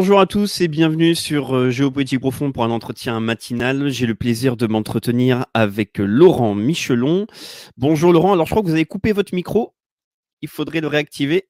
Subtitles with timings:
[0.00, 3.88] Bonjour à tous et bienvenue sur euh, Géopolitique Profond pour un entretien matinal.
[3.88, 7.26] J'ai le plaisir de m'entretenir avec Laurent Michelon.
[7.76, 9.74] Bonjour Laurent, alors je crois que vous avez coupé votre micro.
[10.40, 11.48] Il faudrait le réactiver.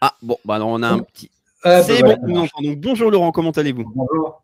[0.00, 1.30] Ah bon, bah alors on a un petit...
[1.64, 2.72] Ah, C'est bah bon, nous entendons.
[2.78, 3.92] Bonjour Laurent, comment allez-vous?
[3.94, 4.41] Bonjour.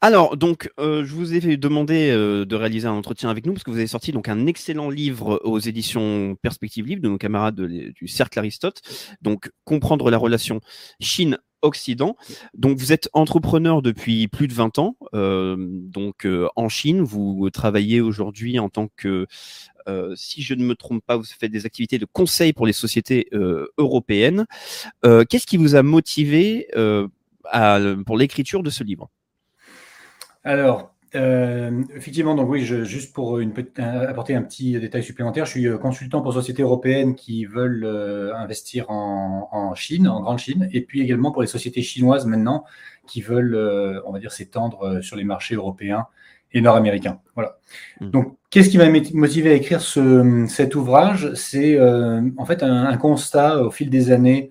[0.00, 3.64] Alors, donc, euh, je vous ai demandé euh, de réaliser un entretien avec nous parce
[3.64, 7.56] que vous avez sorti donc un excellent livre aux éditions Perspective Libre de nos camarades
[7.56, 8.82] de- du Cercle Aristote.
[9.22, 10.60] Donc, comprendre la relation
[11.00, 12.16] Chine-Occident.
[12.54, 14.96] Donc, vous êtes entrepreneur depuis plus de 20 ans.
[15.14, 19.26] euh, donc, en Chine, vous travaillez aujourd'hui en tant que,
[20.14, 23.28] si je ne me trompe pas, vous faites des activités de conseil pour les sociétés
[23.78, 24.46] européennes.
[25.02, 26.68] Qu'est-ce qui vous a motivé
[28.06, 29.10] pour l'écriture de ce livre?
[30.44, 35.52] Alors, euh, effectivement, donc oui, je- juste pour une apporter un petit détail supplémentaire, je
[35.52, 40.38] suis euh, consultant pour sociétés européennes qui veulent euh, investir en, en Chine, en Grande
[40.38, 42.64] Chine, et puis également pour les sociétés chinoises maintenant
[43.06, 46.06] qui veulent, euh, on va dire, s'étendre euh, sur les marchés européens
[46.52, 47.20] et nord-américains.
[47.34, 47.58] Voilà.
[48.00, 48.10] Mm.
[48.10, 51.32] Donc, qu'est-ce qui m'a motivé à écrire ce, cet ouvrage?
[51.34, 54.50] C'est euh, en fait un, un constat au fil des années,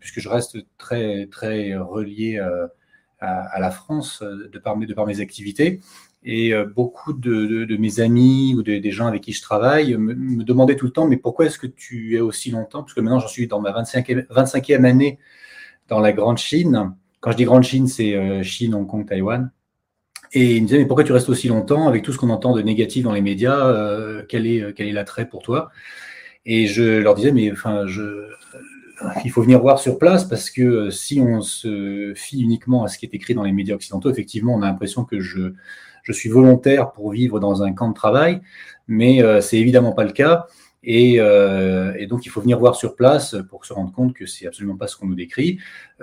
[0.00, 2.38] puisque je reste très très relié.
[2.38, 2.66] euh,
[3.22, 5.80] à, la France euh, de par mes, activités.
[6.24, 10.44] Et euh, beaucoup de, mes amis ou de- des gens avec qui je travaille me,
[10.44, 12.82] demandaient tout le temps, mais pourquoi est-ce que tu es aussi longtemps?
[12.82, 15.18] Parce que maintenant, j'en suis dans ma 25e, 25e année
[15.88, 16.94] dans la Grande Chine.
[17.20, 19.50] Quand je dis Grande Chine, c'est euh, Chine, Hong Kong, Taïwan.
[20.32, 22.54] Et ils me disaient, mais pourquoi tu restes aussi longtemps avec tout ce qu'on entend
[22.54, 23.66] de négatif dans les médias?
[23.68, 25.70] Euh, Quel est, quel est l'attrait pour toi?
[26.46, 28.28] Et je leur disais, mais enfin, je,
[29.24, 32.88] il faut venir voir sur place parce que euh, si on se fie uniquement à
[32.88, 35.52] ce qui est écrit dans les médias occidentaux, effectivement, on a l'impression que je,
[36.02, 38.40] je suis volontaire pour vivre dans un camp de travail,
[38.88, 40.46] mais euh, c'est évidemment pas le cas.
[40.84, 44.26] Et, euh, et donc, il faut venir voir sur place pour se rendre compte que
[44.26, 45.58] c'est absolument pas ce qu'on nous décrit.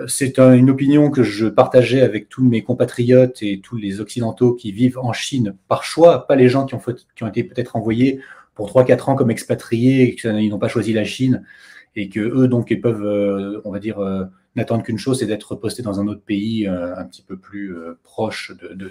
[0.06, 4.54] C'est un- une opinion que je partageais avec tous mes compatriotes et tous les occidentaux
[4.54, 6.80] qui vivent en Chine par choix, pas les gens qui ont,
[7.14, 8.20] qui ont été peut-être envoyés
[8.54, 11.44] pour 3-4 ans comme expatriés et qu'ils n'ont pas choisi la Chine
[11.96, 14.24] et que eux donc ils peuvent, euh, on va dire, euh,
[14.56, 17.74] n'attendre qu'une chose, c'est d'être postés dans un autre pays euh, un petit peu plus
[18.02, 18.90] proche de, de,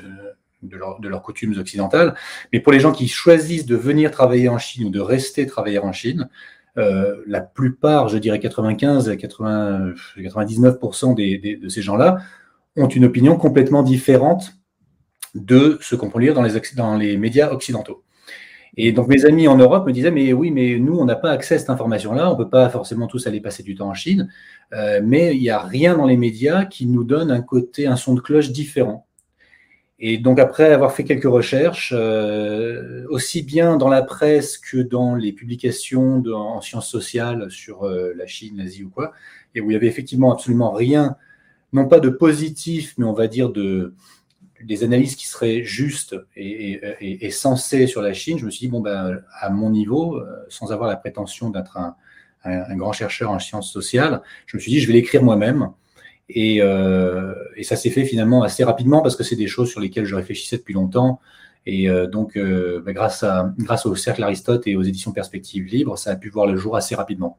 [0.64, 2.16] de, leur- de leurs coutumes occidentales.
[2.54, 5.80] Mais pour les gens qui choisissent de venir travailler en Chine ou de rester travailler
[5.80, 6.30] en Chine,
[7.28, 12.20] la plupart, je dirais 95 à 80, 99% des, de ces gens-là
[12.78, 14.54] ont une opinion complètement différente
[15.36, 18.04] de ce qu'on peut lire dans les médias occidentaux.
[18.78, 21.31] Et donc mes amis en Europe me disaient, mais oui, mais nous, on n'a pas
[21.31, 23.94] accès à cette information-là, on ne peut pas forcément tous aller passer du temps en
[23.94, 24.30] Chine,
[24.74, 27.96] euh, mais il n'y a rien dans les médias qui nous donne un côté, un
[27.96, 29.08] son de cloche différent.
[30.02, 35.16] Et donc après avoir fait quelques recherches, euh, aussi bien dans la presse que dans
[35.16, 39.12] les publications en sciences sociales sur euh, la Chine, l'Asie ou quoi,
[39.56, 41.18] et où il y avait effectivement absolument rien,
[41.74, 43.94] non pas de positif, mais on va dire de,
[44.64, 48.81] des analyses qui seraient justes et, sensées sur la Chine, je me suis dit, bon,
[48.81, 51.96] ben, à mon niveau, euh, sans avoir la prétention d'être un,
[52.76, 55.72] grand chercheur en sciences sociales, je me suis dit, je vais l'écrire moi-même.
[56.29, 59.79] Et, euh, et ça s'est fait finalement assez rapidement parce que c'est des choses sur
[59.79, 61.20] lesquelles je réfléchissais depuis longtemps.
[61.66, 65.97] Et euh, donc, ben, grâce, à, grâce au Cercle Aristote et aux éditions Perspectives Libres,
[65.97, 67.38] ça a pu voir le jour assez rapidement.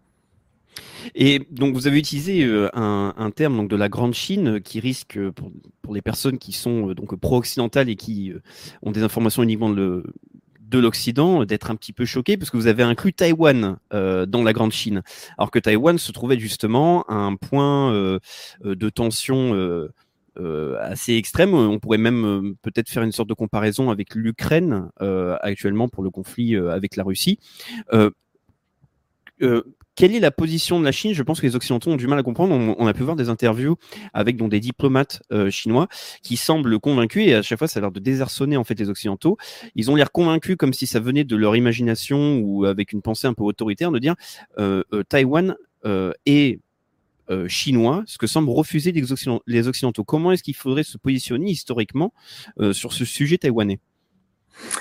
[1.15, 4.81] Et donc, vous avez utilisé euh, un, terme donc, de la Grande Chine euh, qui
[4.81, 8.33] risque, euh, pour, les personnes qui sont donc pro-occidentales et qui
[8.83, 10.05] ont des informations uniquement de,
[10.73, 14.71] l'Occident, d'être un petit peu choqués, parce que vous avez inclus Taïwan dans la Grande
[14.71, 15.03] Chine,
[15.37, 17.93] alors que Taïwan se trouvait justement à un point
[18.63, 19.89] de tension
[20.81, 21.55] assez extrême.
[21.55, 24.91] On pourrait même peut-être faire une sorte de comparaison avec l'Ukraine
[25.41, 27.41] actuellement pour le conflit avec la Russie.
[29.95, 31.13] Quelle est la position de la Chine?
[31.13, 32.55] Je pense que les Occidentaux ont du mal à comprendre.
[32.55, 33.77] On, a pu voir des interviews
[34.15, 35.89] avec des diplomates euh, chinois
[36.23, 38.89] qui semblent convaincus et à chaque fois ça a l'air de désarçonner en fait les
[38.89, 39.37] Occidentaux.
[39.75, 43.27] Ils ont l'air convaincus comme si ça venait de leur imagination ou avec une pensée
[43.27, 44.15] un peu autoritaire de dire
[44.59, 45.57] euh, euh, Taïwan
[46.27, 46.61] est
[47.47, 50.03] chinois, ce que semblent refuser les, Occident- les Occidentaux.
[50.03, 52.13] Comment est-ce qu'il faudrait se positionner historiquement
[52.73, 53.79] sur ce sujet taïwanais?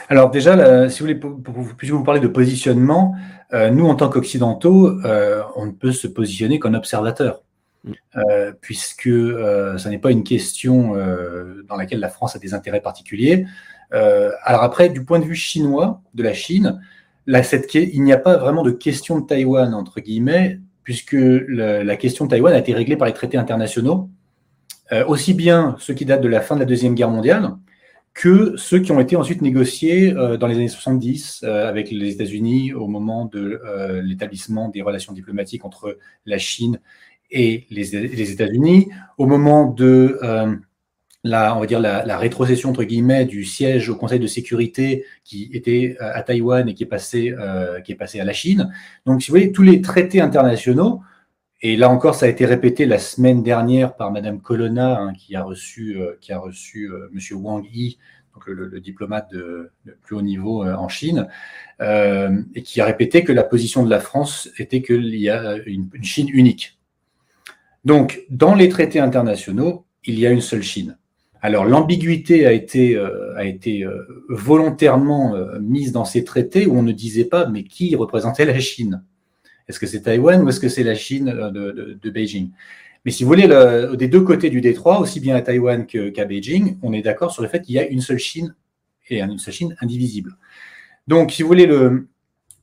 [0.09, 3.15] Alors déjà, là, si vous voulez, pour, pour- pour- puisque vous parlez de positionnement,
[3.53, 7.41] euh, nous, en tant qu'Occidentaux, euh, on ne peut se positionner qu'en observateur,
[7.85, 7.91] Mm.
[8.17, 12.53] euh, puisque euh, ça n'est pas une question euh, dans laquelle la France a des
[12.53, 13.45] intérêts particuliers.
[13.93, 16.81] Euh, alors après, du point de vue chinois, de la Chine,
[17.25, 21.13] là, cette, que- il n'y a pas vraiment de question de Taïwan, entre guillemets, puisque
[21.13, 24.09] le- la question de Taïwan a été réglée par les traités internationaux,
[24.91, 27.51] euh, aussi bien ceux qui datent de la fin de la Deuxième Guerre mondiale,
[28.13, 32.11] que ceux qui ont été ensuite négociés euh, dans les années 70 euh, avec les
[32.11, 36.79] États-Unis au moment de euh, l'établissement des relations diplomatiques entre la Chine
[37.31, 38.89] et les, États-Unis.
[39.17, 40.19] Au moment de
[41.23, 45.47] la, on va dire la, rétrocession entre guillemets du siège au Conseil de sécurité qui
[45.53, 47.35] était à Taïwan et qui est passé,
[47.85, 48.73] qui est passé à la Chine.
[49.05, 51.01] Donc, si vous voyez, tous les traités internationaux,
[51.61, 55.35] et là encore, ça a été répété la semaine dernière par Madame Colonna, hein, qui
[55.35, 57.97] a reçu, qui a reçu Monsieur Wang Yi,
[58.33, 59.71] donc le, diplomate de,
[60.01, 61.27] plus haut niveau en Chine,
[61.81, 65.89] et qui a répété que la position de la France était qu'il y a une
[66.01, 66.79] Chine unique.
[67.85, 70.97] Donc, dans les traités internationaux, il y a une seule Chine.
[71.41, 76.77] Alors, l'ambiguïté a été, euh, a été euh, volontairement euh, mise dans ces traités où
[76.77, 79.03] on ne disait pas, mais qui représentait la Chine?
[79.69, 82.49] Est-ce que c'est Taïwan ou est-ce que c'est la Chine de, Beijing?
[83.05, 83.47] Mais si vous voulez,
[83.95, 87.43] des deux côtés du détroit, aussi bien à Taïwan qu'à Beijing, on est d'accord sur
[87.43, 88.55] le fait qu'il y a une seule Chine
[89.09, 90.35] et une seule Chine indivisible.
[91.07, 92.07] Donc, si vous voulez, le,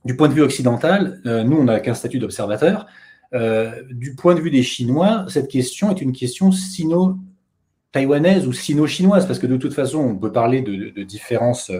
[0.05, 2.85] du point de vue occidental, nous, on n'a qu'un statut d'observateur.
[3.33, 9.27] Euh, du point de vue des Chinois, cette question est une question sino-taïwanaise ou sino-chinoise,
[9.27, 11.71] parce que de toute façon, on peut parler de, différences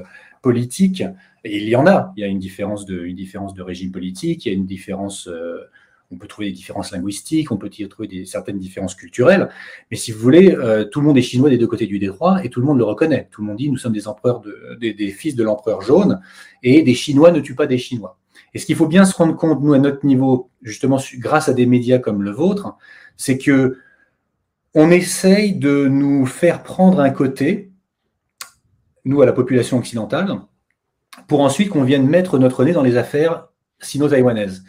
[0.42, 1.04] politiques,
[1.52, 2.14] il y en a.
[2.16, 5.70] Il y a une différence de, régime politique, il y a une différence, euh,
[6.12, 9.50] on peut trouver des différences linguistiques, on peut y trouver certaines différences culturelles,
[9.92, 12.44] mais si vous voulez, euh, tout le monde est chinois des deux côtés du détroit,
[12.44, 13.28] et tout le monde le reconnaît.
[13.32, 14.42] Tout le monde dit, nous sommes des empereurs,
[14.80, 16.22] des fils de l'empereur jaune,
[16.64, 18.18] et des Chinois ne tuent pas des Chinois.
[18.54, 21.54] Et ce qu'il faut bien se rendre compte, nous, à notre niveau, justement, grâce à
[21.54, 22.76] des médias comme le vôtre,
[23.16, 23.78] c'est que
[24.74, 27.72] on essaye de nous faire prendre un côté,
[29.06, 30.42] nous, à la population occidentale,
[31.28, 33.48] pour ensuite qu'on vienne mettre notre nez dans les affaires
[33.80, 34.64] sino-taïwanaises.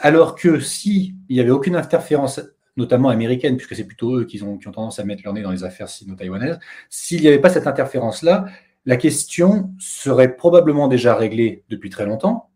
[0.00, 2.40] Alors que s'il n'y avait aucune interférence,
[2.76, 5.64] notamment américaine, puisque c'est plutôt eux qui ont, tendance à mettre leur nez dans les
[5.64, 6.58] affaires sino-taïwanaises,
[6.90, 8.46] s'il n'y avait pas cette interférence-là,
[8.86, 12.50] la question serait probablement déjà réglée depuis très longtemps,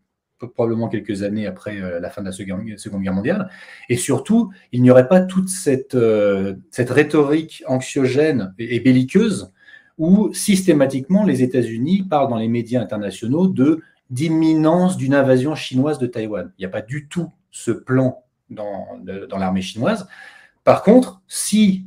[0.47, 3.49] probablement quelques années après euh, la fin de la Seconde Guerre mondiale.
[3.89, 9.51] Et surtout, il n'y aurait pas toute cette, euh, cette rhétorique anxiogène et, belliqueuse
[9.99, 16.07] où systématiquement les États-Unis parlent dans les médias internationaux de d'imminence d'une invasion chinoise de
[16.07, 16.51] Taïwan.
[16.57, 18.87] Il n'y a pas du tout ce plan dans,
[19.37, 20.07] l'armée chinoise.
[20.63, 21.83] Par contre, si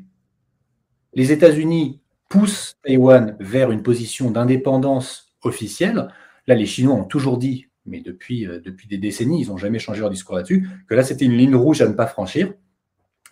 [1.15, 6.09] les États-Unis poussent Taïwan vers une position d'indépendance officielle,
[6.47, 9.81] là les Chinois ont toujours dit mais depuis, euh, depuis des décennies, ils n'ont jamais
[9.81, 12.55] changé leur discours là-dessus, que là, c'était une ligne rouge à ne pas franchir,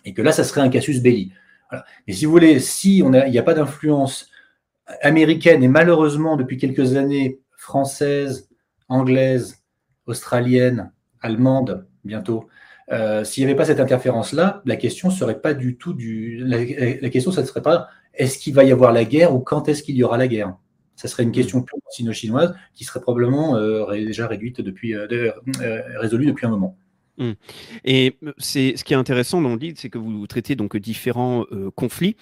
[0.03, 1.31] et que là, ça serait un casus belli.
[2.05, 4.27] Et si vous voulez, si il n'y a pas d'influence
[5.01, 8.49] américaine, et malheureusement, depuis quelques années, française,
[8.89, 9.63] anglaise,
[10.05, 12.47] australienne, allemande, bientôt,
[12.91, 16.37] euh, s'il n'y avait pas cette interférence-là, la question serait pas du tout du.
[16.43, 19.69] La, question, ça ne serait pas est-ce qu'il va y avoir la guerre ou quand
[19.69, 20.55] est-ce qu'il y aura la guerre?
[20.95, 21.33] Ça serait une mm.
[21.33, 25.07] question pure sino-chinoise qui serait probablement euh, déjà réduite depuis, euh,
[25.61, 26.77] euh, résolue depuis un moment.
[27.17, 27.31] Mm.
[27.85, 31.45] Et c'est ce qui est intéressant dans le livre, c'est que vous traitez donc différents
[31.75, 32.15] conflits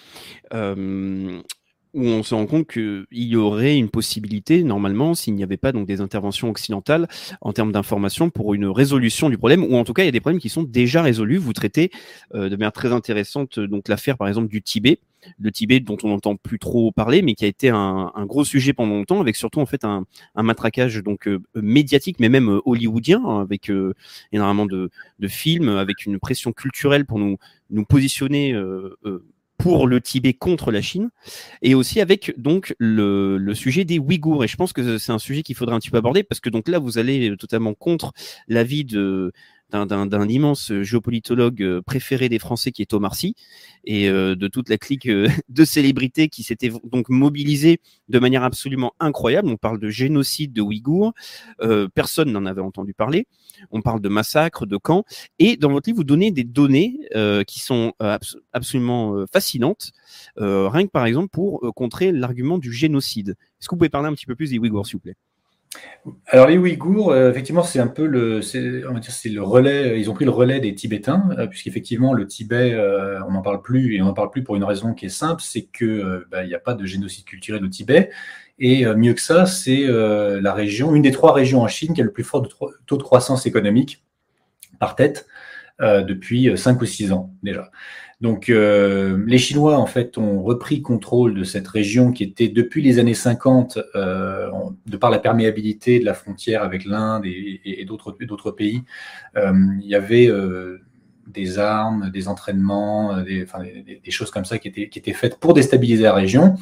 [1.93, 5.71] où on se rend compte qu'il y aurait une possibilité, normalement, s'il n'y avait pas
[5.71, 7.07] donc des interventions occidentales
[7.41, 10.11] en termes d'information pour une résolution du problème, ou en tout cas, il y a
[10.11, 11.37] des problèmes qui sont déjà résolus.
[11.37, 11.91] Vous traitez
[12.33, 14.99] de manière très intéressante donc l'affaire, par exemple, du Tibet,
[15.39, 18.73] le Tibet dont on n'entend plus trop parler, mais qui a été un, gros sujet
[18.73, 20.05] pendant longtemps, avec surtout en fait un,
[20.35, 23.71] matraquage donc médiatique, mais même hollywoodien, hein, avec
[24.31, 27.37] énormément de, de, films, avec une pression culturelle pour nous
[27.69, 28.53] nous positionner
[29.59, 31.09] pour le Tibet contre la Chine,
[31.61, 34.43] et aussi avec donc le, le sujet des Ouïghours.
[34.43, 36.49] Et je pense que c'est un sujet qu'il faudra un petit peu aborder parce que
[36.49, 38.13] donc là vous allez totalement contre
[38.47, 39.33] l'avis de
[39.71, 43.35] d'un immense géopolitologue euh, préféré des Français qui est Thomas Sy
[43.83, 48.43] et euh, de toute la clique euh, de célébrités qui s'étaient donc mobilisées de manière
[48.43, 49.47] absolument incroyable.
[49.49, 51.13] On parle de génocide de Ouïghours,
[51.93, 53.27] personne n'en avait entendu parler.
[53.71, 55.03] On parle de massacres, de camps,
[55.37, 56.99] et dans votre livre vous donnez des données
[57.47, 57.93] qui sont
[58.53, 59.91] absolument fascinantes,
[60.37, 63.29] rien que par exemple pour contrer l'argument du génocide.
[63.29, 65.15] Est-ce que vous pouvez parler un petit peu plus des Ouïghours, s'il vous plaît?
[66.27, 69.99] Alors les Ouïghours, euh, effectivement, c'est un peu le, c'est le relais.
[69.99, 73.61] Ils ont pris le relais des Tibétains, euh, puisqu'effectivement le Tibet, euh, on n'en parle
[73.61, 76.43] plus et on n'en parle plus pour une raison qui est simple, c'est que bah,
[76.43, 78.09] il n'y a pas de génocide culturel au Tibet.
[78.61, 82.03] Et mieux que ça, c'est la région, une des trois régions en Chine qui a
[82.03, 82.45] le plus fort
[82.85, 84.03] taux de croissance économique
[84.79, 85.27] par tête
[85.79, 87.69] depuis 5 ou 6 ans déjà.
[88.21, 92.81] Donc, euh, les Chinois, en fait, ont repris contrôle de cette région qui était, depuis
[92.81, 94.49] les années 50, euh,
[94.87, 98.83] de par la perméabilité de la frontière avec l'Inde et, d'autres pays,
[99.37, 100.29] euh, il y avait
[101.27, 103.45] des armes, des entraînements, des,
[104.09, 106.55] choses comme ça qui étaient, qui étaient faites pour déstabiliser la région.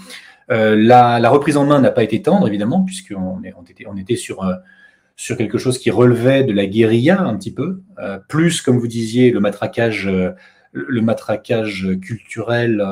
[0.49, 4.43] La, reprise en main n'a pas été tendre, évidemment, puisqu'on on était, on était sur
[5.17, 7.81] sur quelque chose qui relevait de la guérilla un petit peu,
[8.29, 10.09] plus, comme vous disiez, le matraquage
[10.73, 12.85] le matraquage culturel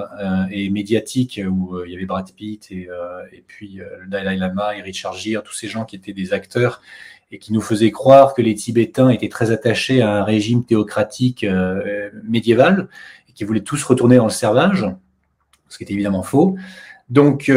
[0.50, 2.90] et médiatique où il y avait Brad Pitt et,
[3.32, 6.82] et puis le Dalai Lama et Richard Gere, tous ces gens qui étaient des acteurs
[7.32, 11.46] et qui nous faisaient croire que les Tibétains étaient très attachés à un régime théocratique
[12.24, 12.88] médiéval
[13.30, 14.86] et qui voulaient tous retourner dans le servage,
[15.70, 16.56] ce qui est évidemment faux.
[17.10, 17.52] Donc,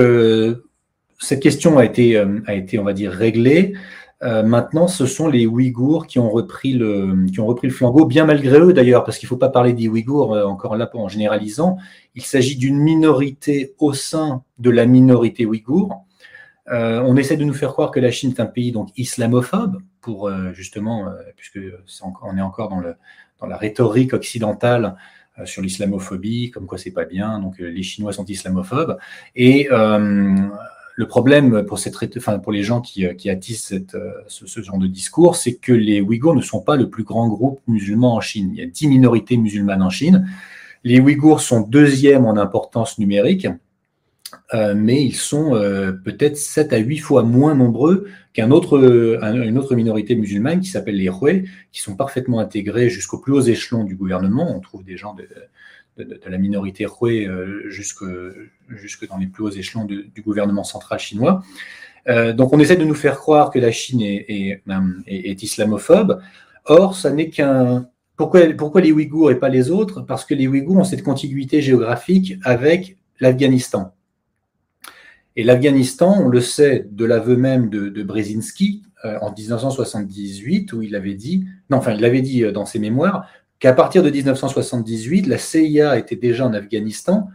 [1.21, 3.75] cette question a été, a été, on va dire, réglée.
[4.23, 8.05] Euh, maintenant, ce sont les Ouïghours qui ont repris le, qui ont repris le flambeau,
[8.05, 10.91] bien malgré eux d'ailleurs, parce qu'il ne faut pas parler des Ouïghours euh, encore là
[10.95, 11.79] en généralisant.
[12.17, 16.05] Il s'agit d'une minorité au sein de la minorité ouïghour.
[16.69, 19.81] Euh, on essaie de nous faire croire que la Chine est un pays donc islamophobe,
[20.01, 21.07] pour justement,
[21.37, 21.61] puisque
[22.23, 22.95] on est encore dans, le,
[23.41, 24.97] dans la rhétorique occidentale
[25.45, 28.97] sur l'islamophobie, comme quoi c'est pas bien, donc les Chinois sont islamophobes.
[29.37, 29.69] Et
[30.99, 31.79] le problème pour,
[32.53, 36.35] les gens qui, euh, qui attissent euh, ce, genre de discours, c'est que les Ouïghours
[36.35, 38.51] ne sont pas le plus grand groupe musulman en Chine.
[38.53, 40.29] Il y a dix minorités musulmanes en Chine.
[40.83, 43.47] Les Ouïghours sont deuxièmes en importance numérique,
[44.55, 45.51] euh, mais ils sont
[46.05, 51.49] peut-être 7 à 8 fois moins nombreux qu'une autre, minorité musulmane qui s'appelle les Hui,
[51.71, 54.53] qui sont parfaitement intégrés jusqu'aux plus hauts échelons du gouvernement.
[54.53, 55.15] On trouve des gens
[56.05, 58.05] de, la minorité Hui euh, jusque,
[58.69, 61.43] jusque dans les plus hauts échelons du gouvernement central chinois.
[62.09, 64.63] Euh, donc on essaie de nous faire croire que la Chine est,
[65.07, 66.21] est, islamophobe.
[66.65, 67.89] Or, ça n'est qu'un...
[68.17, 70.01] Pourquoi, pourquoi les Ouïghours et pas les autres?
[70.01, 73.95] Parce que les Ouïghours ont cette contiguïté géographique avec l'Afghanistan.
[75.37, 80.83] Et l'Afghanistan, on le sait de l'aveu même de, de Brzezinski euh, en 1978, où
[80.83, 85.27] il avait dit, non, enfin, il avait dit dans ses mémoires, qu'à partir de 1978,
[85.27, 87.29] la CIA était déjà en Afghanistan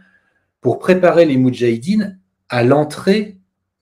[0.60, 3.38] pour préparer les Moudjahidines à l'entrée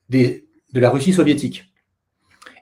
[0.09, 1.71] de la Russie soviétique.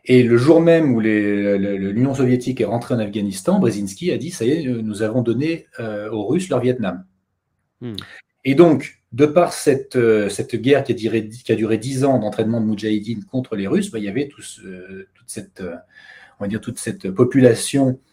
[0.06, 4.46] Et le jour même où l'Union soviétique est rentrée en Afghanistan, Brzezinski a dit ça
[4.46, 7.06] y est, nous avons donné euh, aux Russes leur Vietnam.
[7.82, 7.96] Hmm.
[8.44, 12.06] Et donc, de par cette, euh, cette guerre qui a, duré, qui a duré 10
[12.06, 14.46] ans d'entraînement de Moudjahidines contre les Russes, bah, il y avait toute,
[15.28, 15.76] cette, euh,
[16.40, 18.11] on va dire, toute cette population euh,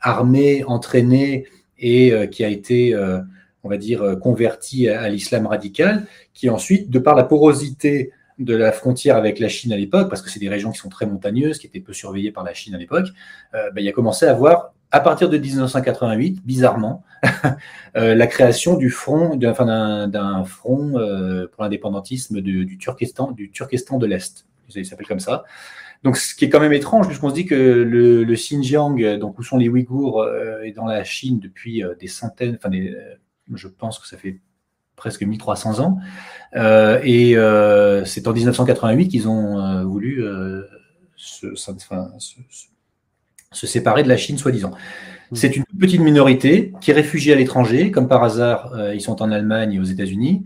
[0.00, 1.46] armé, entraîné
[1.78, 3.20] et euh, qui a été, euh,
[3.62, 8.70] on va dire, converti à, l'islam radical, qui ensuite, de par la porosité de la
[8.70, 11.58] frontière avec la Chine à l'époque, parce que c'est des régions qui sont très montagneuses,
[11.58, 13.06] qui étaient peu surveillées par la Chine à l'époque,
[13.52, 17.02] ben, il a commencé à avoir, à partir de 1988, bizarrement,
[17.94, 20.92] la création du front, d'un front
[21.50, 24.44] pour l'indépendantisme du, Turkestan, du Turkestan de l'Est.
[24.74, 25.44] Il s'appelle comme ça.
[26.04, 29.42] Donc, ce qui est quand même étrange, puisqu'on se dit que le, Xinjiang, donc où
[29.42, 33.16] sont les Ouïghours, euh, est dans la Chine depuis euh, des centaines, enfin, euh,
[33.54, 34.40] je pense que ça fait
[34.94, 35.98] presque 1300 ans.
[36.54, 37.34] et
[38.04, 40.24] c'est en 1988 qu'ils ont voulu
[41.16, 41.54] se,
[43.52, 44.70] séparer de la Chine, soi-disant.
[45.30, 45.36] Mmh.
[45.36, 49.30] C'est une petite minorité qui est réfugiée à l'étranger, comme par hasard, ils sont en
[49.30, 50.44] Allemagne et aux États-Unis.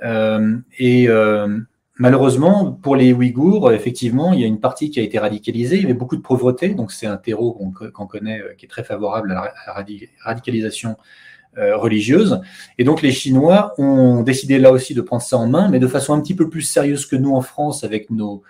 [0.00, 1.08] et
[1.98, 5.76] Malheureusement, pour les Ouïghours, effectivement, il y a une partie qui a été radicalisée.
[5.76, 7.52] Il y avait beaucoup de pauvreté, donc c'est un terreau
[7.92, 9.84] qu'on connaît, euh, qui est très favorable à la
[10.24, 10.96] radicalisation
[11.58, 12.40] euh, religieuse.
[12.78, 15.86] Et donc les Chinois ont décidé là aussi de prendre ça en main, mais de
[15.86, 18.42] façon un petit peu plus sérieuse que nous en France, avec nos,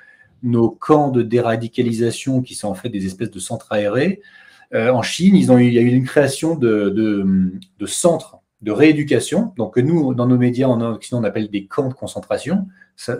[0.44, 4.20] nos camps de déradicalisation qui sont en fait des espèces de centres aérés.
[4.72, 8.70] Euh, en Chine, ils ont il y a eu une création de, de centres de
[8.70, 12.68] rééducation, donc que nous, dans nos médias en Occident, on appelle des camps de concentration.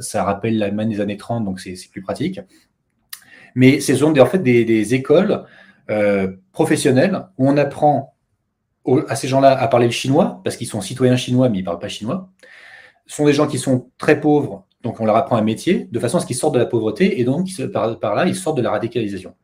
[0.00, 2.40] Ça, rappelle l'Allemagne des années 30, donc c'est plus pratique.
[3.54, 5.44] Mais ce sont en fait des, écoles
[5.90, 8.14] euh, professionnelles où on apprend
[9.08, 11.66] à ces gens-là à parler le chinois, parce qu'ils sont citoyens chinois, mais ils ne
[11.66, 12.30] parlent pas chinois.
[13.06, 15.98] Ce sont des gens qui sont très pauvres, donc on leur apprend un métier, de
[16.00, 18.56] façon à ce qu'ils sortent de la pauvreté, et donc par, par là, ils sortent
[18.56, 19.34] de la radicalisation.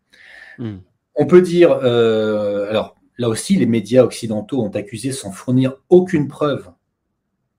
[0.59, 0.79] Hmm.
[1.15, 6.29] On peut dire, euh, alors Là aussi, les médias occidentaux ont accusé sans fournir aucune
[6.29, 6.71] preuve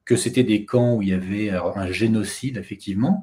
[0.09, 3.21] que c'était des camps où il y avait un génocide, effectivement.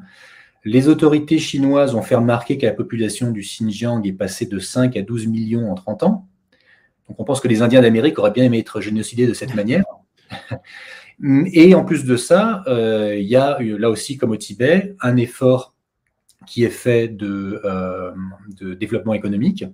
[0.64, 4.96] Les autorités chinoises ont fait remarquer que la population du Xinjiang est passée de 5
[4.96, 6.28] à 12 millions en 30 ans.
[7.08, 9.84] Donc on pense que les Indiens d'Amérique auraient bien aimé être génocidés de cette manière.
[11.52, 15.16] Et en plus de ça, euh, il y a là aussi, comme au Tibet, un
[15.16, 15.74] effort
[16.46, 18.12] qui est fait de euh,
[18.76, 19.64] développement économique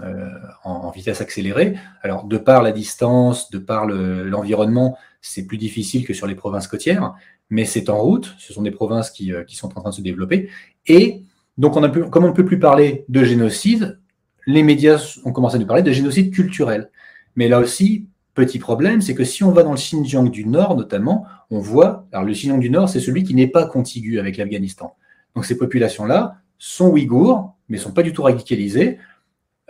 [0.00, 0.30] euh,
[0.64, 1.76] en, vitesse accélérée.
[2.02, 6.66] Alors, de par la distance, de par l'environnement, c'est plus difficile que sur les provinces
[6.66, 7.14] côtières,
[7.50, 8.34] mais c'est en route.
[8.38, 10.48] Ce sont des provinces qui, euh, sont en train de se développer.
[10.86, 11.22] Et
[11.58, 11.74] donc,
[12.10, 14.00] comme on ne peut plus parler de génocide,
[14.46, 16.90] les médias ont commencé à nous parler de génocide culturel.
[17.36, 20.76] Mais là aussi, petit problème, c'est que si on va dans le Xinjiang du Nord,
[20.76, 24.36] notamment, on voit, alors le Xinjiang du Nord, c'est celui qui n'est pas contigu avec
[24.36, 24.96] l'Afghanistan.
[25.34, 28.98] Donc ces populations-là sont ouïghours, mais ne sont pas du tout radicalisées.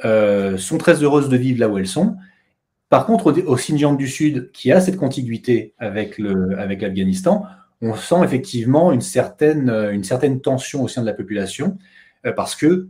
[0.04, 2.16] Euh, sont très heureuses de vivre là où elles sont.
[2.88, 8.22] Par contre, au, Xinjiang du Sud, qui a cette contiguïté avec l'Afghanistan, avec on sent
[8.22, 11.78] effectivement une certaine, une certaine tension au sein de la population,
[12.36, 12.88] parce que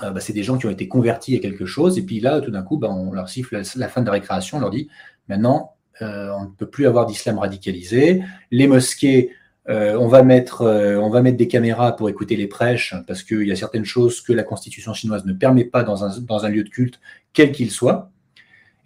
[0.00, 2.50] bah, c'est des gens qui ont été convertis à quelque chose, et puis là, tout
[2.50, 4.88] d'un coup, bah, on leur siffle la, fin de la récréation, on leur dit,
[5.28, 9.30] maintenant, on ne peut plus avoir d'islam radicalisé, les mosquées
[9.68, 13.22] euh, on, va mettre, euh, on va mettre des caméras pour écouter les prêches, parce
[13.22, 16.64] qu'il y a certaines choses que la constitution chinoise ne permet pas dans un, lieu
[16.64, 17.00] de culte,
[17.34, 18.10] quel qu'il soit.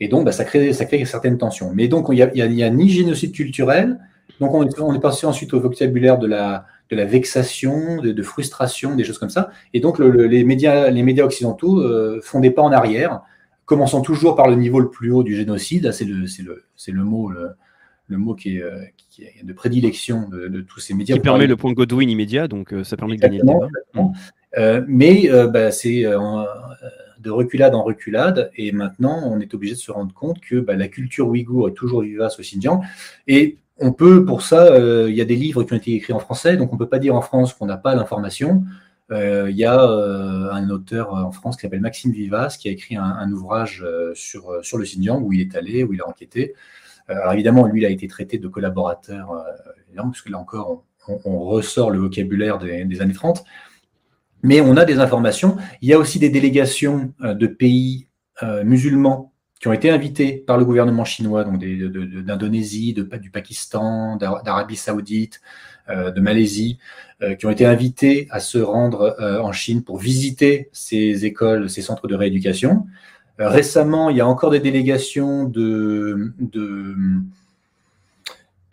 [0.01, 1.73] Et donc, bah, ça, crée, certaines tensions.
[1.73, 4.01] Mais donc, il n'y a, ni génocide culturel,
[4.41, 9.31] donc on est, passé ensuite au vocabulaire de la, vexation, de, frustration, des choses comme
[9.31, 9.51] ça.
[9.73, 13.21] Et donc, les, médias, occidentaux euh, font des pas en arrière,
[13.67, 15.93] commençant toujours par le niveau le plus haut du génocide.
[15.93, 17.31] C'est le, mot
[18.17, 18.81] mot qui est, euh,
[19.43, 21.17] de prédilection de, tous ces médias.
[21.17, 24.13] Qui permet le point Godwin immédiat, donc euh, ça permet de gagner le débat.
[24.59, 29.93] Euh, mais bah, c'est de reculade en reculade, et maintenant on est obligé de se
[29.93, 32.83] rendre compte que bah, la culture ouïghour est toujours vivace au Xinjiang,
[33.29, 36.19] et on peut, pour ça, il y a des livres qui ont été écrits en
[36.19, 38.65] français, donc on ne peut pas dire en France qu'on n'a pas l'information.
[39.11, 43.31] Il y a un auteur en France qui s'appelle Maxime Vivas qui a écrit un,
[43.33, 46.55] ouvrage sur, sur le Xinjiang où il est allé, où il a enquêté.
[47.13, 50.85] Euh, alors évidemment, lui, il a été traité de collaborateur, euh, puisque là encore,
[51.25, 53.45] on, ressort le vocabulaire des, années 30.
[54.43, 55.57] Mais on a des informations.
[55.81, 58.09] Il y a aussi des délégations euh, de pays
[58.65, 65.41] musulmans qui ont été invités par le gouvernement chinois, donc d'Indonésie, du Pakistan, d'Arabie saoudite,
[65.89, 66.79] de Malaisie,
[67.39, 72.09] qui ont été invités à se rendre en Chine pour visiter ces écoles, ces centres
[72.09, 72.87] de rééducation.
[73.49, 76.33] Récemment, il y a encore des délégations de,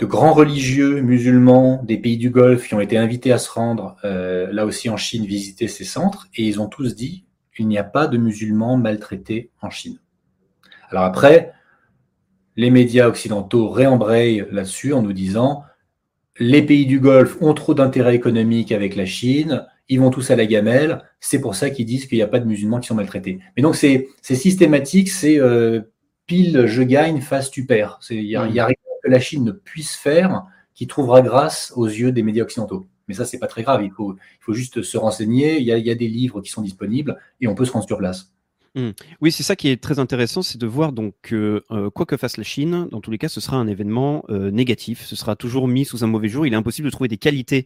[0.01, 4.51] grands religieux musulmans des pays du Golfe qui ont été invités à se rendre, euh,
[4.51, 7.83] là aussi en Chine, visiter ces centres, et ils ont tous dit qu'il n'y a
[7.83, 9.99] pas de musulmans maltraités en Chine.
[10.89, 11.53] Alors après,
[12.55, 15.63] les médias occidentaux réembrayent là-dessus en nous disant
[16.39, 20.35] les pays du Golfe ont trop d'intérêts économiques avec la Chine, ils vont tous à
[20.35, 21.03] la gamelle.
[21.19, 23.39] C'est pour ça qu'ils disent qu'il n'y a pas de musulmans qui sont maltraités.
[23.57, 25.81] Mais donc, c'est systématique, c'est euh,
[26.27, 27.99] pile je gagne, face tu perds.
[28.09, 31.87] Il n'y a, a, rien que la Chine ne puisse faire qui trouvera grâce aux
[31.87, 32.85] yeux des médias occidentaux.
[33.09, 33.83] Mais ça, c'est pas très grave.
[33.83, 35.57] Il faut, il faut juste se renseigner.
[35.57, 37.71] Il y, a, il y, a, des livres qui sont disponibles et on peut se
[37.71, 38.31] rendre sur place.
[38.75, 38.89] Mmh.
[39.21, 42.17] Oui, c'est ça qui est très intéressant, c'est de voir donc que euh, quoi que
[42.17, 45.05] fasse la Chine, dans tous les cas, ce sera un événement euh, négatif.
[45.05, 46.45] Ce sera toujours mis sous un mauvais jour.
[46.45, 47.65] Il est impossible de trouver des qualités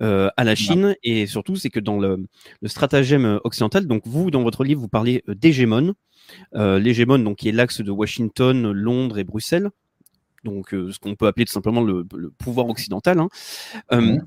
[0.00, 2.24] euh, à la Chine, et surtout, c'est que dans le,
[2.64, 5.94] stratagème occidental, donc vous, dans votre livre, vous parlez d'hégémone.
[6.54, 9.70] L'hégémone, donc, qui est l'axe de Washington, Londres et Bruxelles.
[10.44, 12.04] Donc, ce qu'on peut appeler tout simplement le,
[12.38, 13.18] pouvoir occidental.
[13.18, 13.28] Hein.
[13.90, 14.18] Mmh.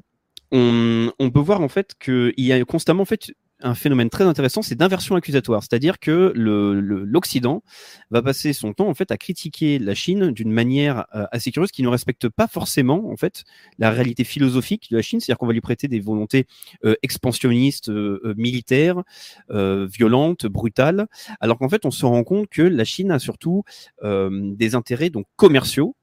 [0.54, 3.32] On, on, peut voir en fait qu'il y a constamment en fait
[3.64, 5.62] un phénomène très intéressant, c'est d'inversion accusatoire.
[5.62, 7.64] C'est-à-dire que l'Occident
[8.10, 11.72] va passer son temps en fait à critiquer la Chine d'une manière euh, assez curieuse
[11.72, 13.44] qui ne respecte pas forcément en fait
[13.78, 15.20] la réalité philosophique de la Chine.
[15.20, 16.48] C'est-à-dire qu'on va lui prêter des volontés
[16.86, 19.04] euh, expansionnistes, euh, militaires,
[19.50, 21.08] violentes, brutales,
[21.40, 23.64] alors qu'en fait on se rend compte que la Chine a surtout
[24.02, 25.96] des intérêts donc commerciaux,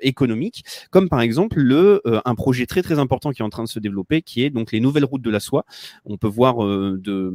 [0.00, 3.68] économiques, comme par exemple le un projet très très important qui est en train de
[3.68, 5.64] se développer, qui est donc les nouvelles routes de la soie.
[6.04, 6.56] On peut voir
[7.02, 7.34] de,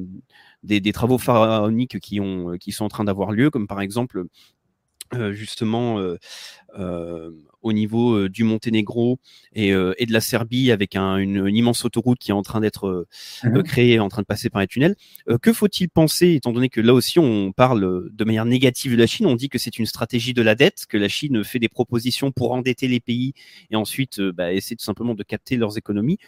[0.64, 4.30] des, travaux pharaoniques qui, ont, qui sont en train d'avoir lieu, comme par exemple euh,
[5.32, 6.18] justement euh,
[6.78, 9.20] euh, au niveau du Monténégro
[9.54, 13.08] et, et, de la Serbie avec une, immense autoroute qui est en train d'être
[13.44, 14.96] mmh créée, en train de passer par les tunnels.
[15.42, 19.08] que faut-il penser, étant donné que là aussi on parle de manière négative de la
[19.08, 21.68] Chine, on dit que c'est une stratégie de la dette, que la Chine fait des
[21.68, 23.34] propositions pour endetter les pays
[23.70, 26.20] et ensuite bah, essayer tout simplement de capter leurs économies.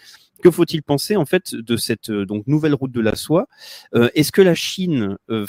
[0.42, 3.48] Que faut-il penser en fait de cette donc nouvelle route de la soie?
[3.94, 5.46] Est-ce que la Chine euh,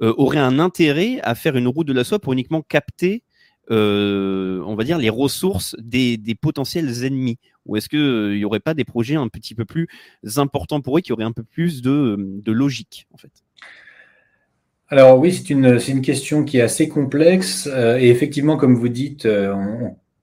[0.00, 3.22] aurait un intérêt à faire une route de la soie pour uniquement capter,
[3.70, 7.38] euh, on va dire, les ressources des, potentiels ennemis.
[7.66, 9.88] Ou est-ce qu'il euh, n'y aurait pas des projets un petit peu plus
[10.36, 13.32] importants pour eux qui auraient un peu plus de, logique en fait?
[14.90, 19.28] Alors oui, c'est une, une, question qui est assez complexe et effectivement, comme vous dites,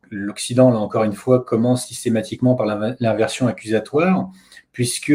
[0.10, 2.66] l'Occident, là encore une fois, commence systématiquement par
[3.00, 4.32] l'inversion accusatoire,
[4.72, 5.14] puisque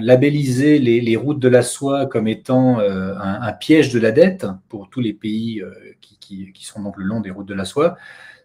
[0.00, 4.90] labelliser les, routes de la soie comme étant euh, un, piège de la dette pour
[4.90, 7.96] tous les pays euh, qui, sont donc le long des routes de la soie,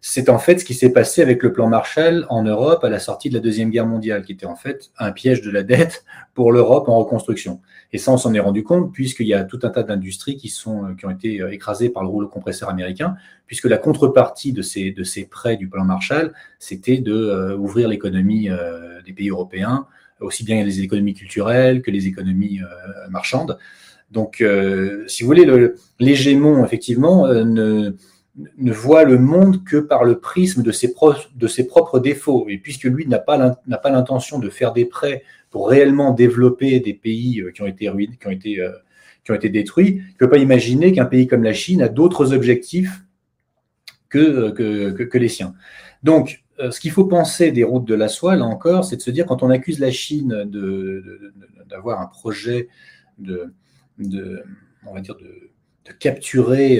[0.01, 2.99] c'est en fait ce qui s'est passé avec le plan Marshall en Europe à la
[2.99, 6.05] sortie de la Deuxième Guerre mondiale, qui était en fait un piège de la dette
[6.33, 7.59] pour l'Europe en reconstruction.
[7.91, 10.49] Et ça, on s'en est rendu compte puisqu'il y a tout un tas d'industries qui,
[10.49, 13.15] sont, qui ont été écrasées par le rouleau compresseur américain,
[13.47, 18.49] puisque la contrepartie de ces, de ces prêts du plan Marshall, c'était de euh, l'économie
[19.05, 19.87] des pays européens
[20.21, 23.57] aussi bien les économies culturelles que les économies euh, marchandes.
[24.11, 24.43] Donc,
[25.07, 25.47] si vous voulez,
[25.99, 27.95] l'hégémon, effectivement, ne,
[28.35, 32.47] ne voit le monde que par le prisme de ses, propres défauts.
[32.49, 33.37] Et puisque lui n'a pas
[33.89, 38.27] l'intention de faire des prêts pour réellement développer des pays qui ont été ruinés, qui
[38.27, 38.31] ont
[39.35, 43.03] été, détruits, il ne peut pas imaginer qu'un pays comme la Chine a d'autres objectifs
[44.09, 45.53] que, que, les siens.
[46.03, 49.11] Donc, ce qu'il faut penser des routes de la soie, là encore, c'est de se
[49.11, 50.49] dire quand on accuse la Chine
[51.69, 52.67] d'avoir un projet
[53.17, 53.53] de,
[54.85, 55.49] on va dire de,
[55.99, 56.79] capturer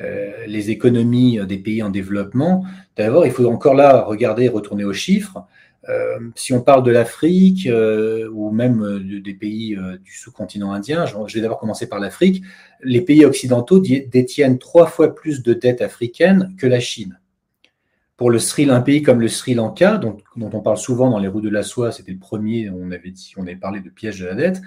[0.00, 2.64] euh, les économies des pays en développement,
[2.96, 5.44] d'abord, il faut encore là regarder, retourner aux chiffres.
[5.88, 11.34] Euh, si on parle de l'Afrique euh, ou même des pays du sous-continent indien, je,
[11.34, 12.42] vais d'abord commencer par l'Afrique,
[12.82, 17.18] les pays occidentaux détiennent trois fois plus de dettes africaines que la Chine.
[18.16, 21.26] Pour le Sri, un pays comme le Sri Lanka, dont, on parle souvent dans les
[21.26, 24.20] roues de la soie, c'était le premier, on avait, dit, on avait parlé de piège
[24.20, 24.62] de la dette,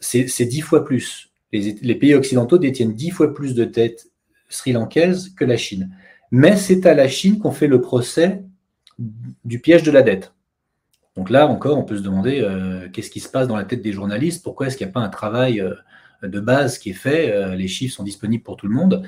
[0.00, 1.30] c'est dix fois plus.
[1.52, 4.06] Les, pays occidentaux détiennent dix fois plus de dettes
[4.48, 5.90] sri-lankaise que la Chine.
[6.30, 8.44] Mais c'est à la Chine qu'on fait le procès
[9.44, 10.32] du piège de la dette.
[11.16, 13.82] Donc là encore, on peut se demander euh, qu'est-ce qui se passe dans la tête
[13.82, 15.74] des journalistes, pourquoi est-ce qu'il n'y a pas un travail euh,
[16.22, 19.06] de base qui est fait, euh, les chiffres sont disponibles pour tout le monde,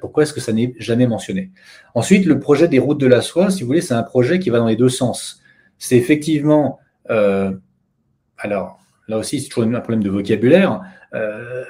[0.00, 1.50] pourquoi est-ce que ça n'est jamais mentionné?
[1.94, 4.50] Ensuite, le projet des routes de la soie, si vous voulez, c'est un projet qui
[4.50, 5.40] va dans les deux sens.
[5.78, 10.82] C'est effectivement, alors là aussi c'est toujours un problème de vocabulaire,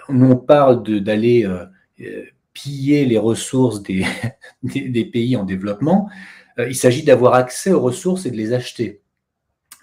[0.09, 1.49] on parle d'aller
[2.53, 3.83] piller les ressources
[4.63, 6.09] des, pays en développement,
[6.59, 9.01] euh, il s'agit d'avoir accès aux ressources et de les acheter.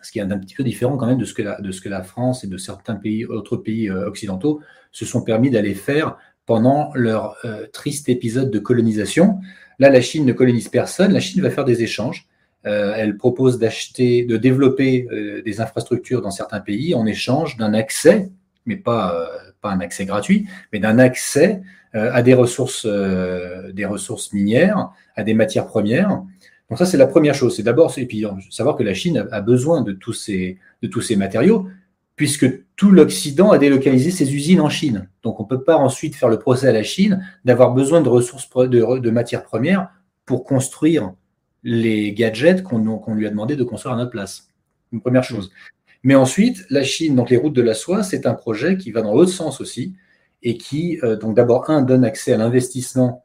[0.01, 1.81] Ce qui est un, petit peu différent quand même de ce, que la, de ce
[1.81, 5.75] que la France et de certains pays, autres pays euh, occidentaux se sont permis d'aller
[5.75, 6.17] faire
[6.49, 9.37] pendant leur euh, triste épisode de colonisation.
[9.77, 12.27] Là, la Chine ne colonise personne, la Chine va faire des échanges.
[12.63, 15.07] elle propose d'acheter, de développer
[15.45, 18.29] des infrastructures dans certains pays en échange d'un accès,
[18.65, 19.29] mais pas,
[19.63, 21.61] un accès gratuit, mais d'un accès
[21.95, 26.09] euh, à des ressources, euh, des ressources minières, à des matières premières.
[26.69, 27.55] Donc ça, c'est la première chose.
[27.55, 31.01] C'est d'abord, et puis savoir que la Chine a besoin de tous ces, de tous
[31.01, 31.67] ces matériaux,
[32.19, 35.07] puisque tout l'Occident a délocalisé ses usines en Chine.
[35.23, 38.09] Donc on ne peut pas ensuite faire le procès à la Chine d'avoir besoin de
[38.09, 39.89] ressources, de, matières premières
[40.25, 41.13] pour construire
[41.63, 44.49] les gadgets qu'on lui a demandé de construire à notre place.
[44.91, 45.49] Une première chose.
[46.03, 49.01] Mais ensuite, la Chine, donc les routes de la soie, c'est un projet qui va
[49.01, 49.95] dans l'autre sens aussi,
[50.43, 53.23] et qui, euh, donc d'abord, un, donne accès à l'investissement,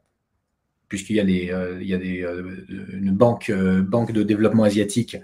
[0.87, 4.63] puisqu'il y a, des, euh, il y a des, euh, une banque, banque de développement
[4.63, 5.17] asiatique.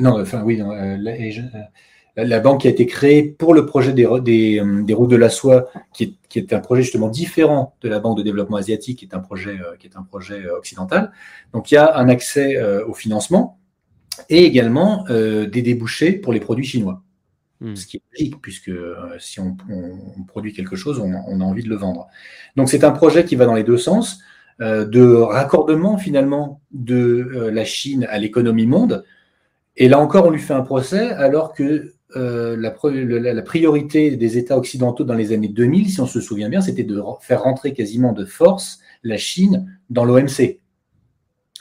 [0.00, 0.60] Non, enfin oui,
[2.16, 5.28] la, banque qui a été créée pour le projet des, des, des routes de la
[5.28, 9.00] soie, qui est, qui est, un projet justement différent de la Banque de développement asiatique,
[9.00, 11.12] qui est un projet, qui est un projet occidental.
[11.52, 13.58] Donc il y a un accès au financement
[14.28, 17.02] et également des débouchés pour les produits chinois.
[17.60, 17.74] Hmm.
[17.74, 19.56] Ce qui est logique, puisque euh, si on,
[20.28, 22.06] produit quelque chose, on, a envie de le vendre.
[22.54, 24.20] Donc c'est un projet qui va dans les deux sens,
[24.60, 29.04] euh, de raccordement finalement de euh, la Chine à l'économie monde.
[29.76, 32.74] Et là encore, on lui fait un procès, alors que la,
[33.34, 36.84] la, priorité des États occidentaux dans les années 2000, si on se souvient bien, c'était
[36.84, 40.60] de faire rentrer quasiment de force la Chine dans l'OMC.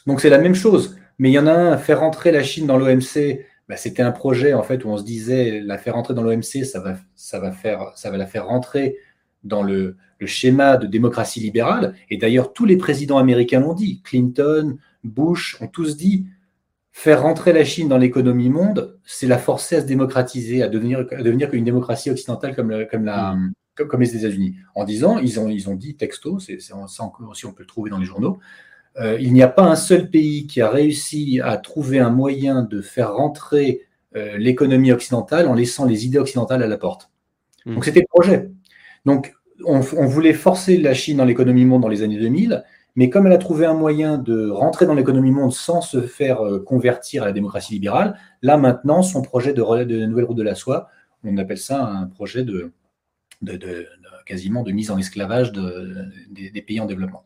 [0.07, 0.95] Donc c'est la même chose.
[1.19, 4.11] Mais il y en a un, faire rentrer la Chine dans l'OMC bah, c'était un
[4.11, 6.97] projet en fait où on se disait la faire rentrer dans l'OMC, ça va,
[7.37, 8.97] la faire rentrer
[9.43, 11.95] dans le schéma de démocratie libérale.
[12.09, 14.01] Et d'ailleurs, tous les présidents américains l'ont dit.
[14.03, 16.25] Clinton, Bush ont tous dit
[16.95, 21.05] faire rentrer la Chine dans l'économie monde, c'est la forcer à se démocratiser, à devenir,
[21.11, 23.51] à devenir une démocratie occidentale comme, comme, la, mm.
[23.75, 24.55] comme, comme, les États-Unis.
[24.75, 27.67] En disant, ils ont, ils ont dit texto, c'est ça encore si on peut le
[27.67, 28.39] trouver dans les journaux,
[28.97, 32.61] euh, il n'y a pas un seul pays qui a réussi à trouver un moyen
[32.61, 33.81] de faire rentrer
[34.15, 37.11] euh, l'économie occidentale en laissant les idées occidentales à la porte.
[37.65, 37.73] Hmm.
[37.73, 38.49] Donc c'était le projet.
[39.05, 39.33] Donc
[39.65, 42.63] on, voulait forcer la Chine dans l'économie monde dans les années 2000,
[42.95, 46.45] mais comme elle a trouvé un moyen de rentrer dans l'économie monde sans se faire
[46.45, 50.43] euh, convertir à la démocratie libérale, là maintenant son projet de, de nouvelle route de
[50.43, 50.89] la soie,
[51.23, 52.71] on appelle ça un projet de,
[54.25, 57.25] quasiment de mise en esclavage des pays en développement.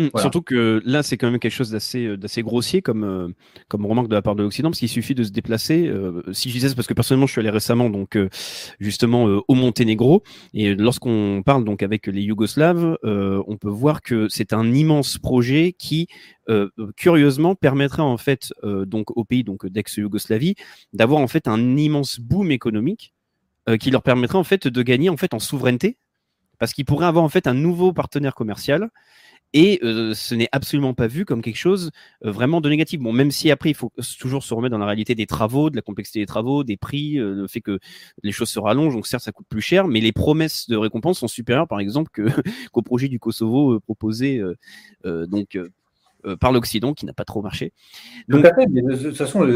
[0.00, 3.28] Mmh, surtout que là, c'est quand même quelque chose d'assez, euh, d'assez grossier comme, euh,
[3.68, 5.88] comme remarque de la part de l'Occident, parce qu'il suffit de se déplacer.
[5.88, 8.18] Euh, si je disais, c'est parce que personnellement, je suis allé récemment, donc
[8.78, 10.22] justement au Monténégro,
[10.54, 15.74] et lorsqu'on parle donc avec les Yougoslaves, on peut voir que c'est un immense projet
[15.76, 16.08] qui,
[16.96, 20.54] curieusement, permettrait en fait donc au pays donc d'ex-Yougoslavie
[20.92, 23.14] d'avoir en fait un immense boom économique
[23.78, 25.96] qui leur permettrait en fait de gagner en fait en souveraineté,
[26.58, 28.90] parce qu'ils pourraient avoir en fait un nouveau partenaire commercial
[29.52, 31.90] et euh, ce n'est absolument pas vu comme quelque chose
[32.24, 33.00] euh, vraiment de négatif.
[33.00, 35.76] Bon, même si après, il faut toujours se remettre dans la réalité des travaux, de
[35.76, 37.80] la complexité des travaux, des prix, euh, le fait que
[38.22, 41.18] les choses se rallongent, donc certes, ça coûte plus cher, mais les promesses de récompense
[41.18, 42.10] sont supérieures, par exemple,
[42.72, 44.40] qu'au projet du Kosovo proposé
[45.04, 45.58] donc,
[46.38, 47.72] par l'Occident, qui n'a pas trop marché.
[48.28, 49.46] Donc, de toute façon,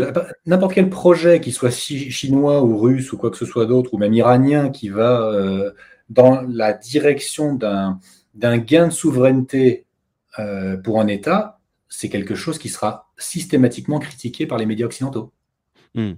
[0.47, 3.99] n'importe quel projet, qu'il soit chinois ou russe ou quoi que ce soit d'autre, ou
[3.99, 5.33] même iranien, qui va
[6.09, 8.01] dans la direction d'un
[8.35, 9.84] d'un gain de souveraineté
[10.39, 15.33] euh, pour un État, c'est quelque chose qui sera systématiquement critiqué par les médias occidentaux.
[15.95, 16.15] Hmm.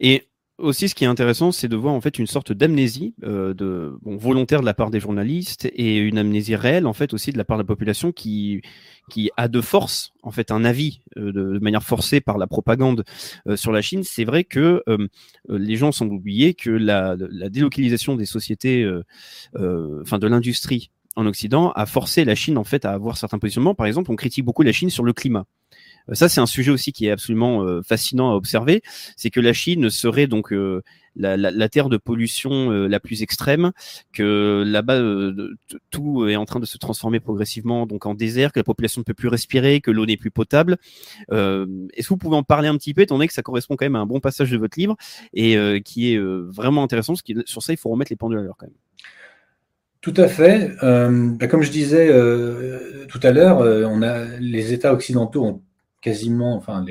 [0.00, 3.96] Et aussi, ce qui est intéressant, c'est de voir en fait une sorte d'amnésie euh,
[4.02, 7.44] volontaire de la part des journalistes et une amnésie réelle en fait aussi de la
[7.44, 8.62] part de la population qui
[9.10, 13.04] qui a de force en fait un avis euh, de, manière forcée par la propagande
[13.56, 14.02] sur la Chine.
[14.04, 14.82] C'est vrai que
[15.48, 18.88] les gens semblent oublier que la, la délocalisation des sociétés,
[19.54, 23.74] enfin de l'industrie en Occident a forcé la Chine en fait à avoir certains positionnements.
[23.74, 25.46] Par exemple, on critique beaucoup la Chine sur le climat.
[26.08, 28.82] Euh, ça, c'est un sujet aussi qui est absolument euh, fascinant à observer.
[29.16, 30.82] C'est que la Chine serait donc euh,
[31.16, 33.72] la, terre de pollution la plus extrême,
[34.14, 34.98] que là-bas
[35.90, 39.04] tout est en train de se transformer progressivement donc en désert, que la population ne
[39.04, 40.78] peut plus respirer, que l'eau n'est plus potable.
[41.30, 43.84] Est-ce que vous pouvez en parler un petit peu, étant donné que ça correspond quand
[43.84, 44.96] même à un bon passage de votre livre
[45.34, 47.12] et qui est vraiment intéressant,
[47.44, 48.76] sur ça, il faut remettre les pendules à l'heure quand même.
[50.02, 50.72] Tout à fait.
[50.82, 55.44] Euh, bah, comme je disais euh, tout à l'heure, euh, on a les États occidentaux
[55.44, 55.62] ont
[56.00, 56.84] quasiment, enfin,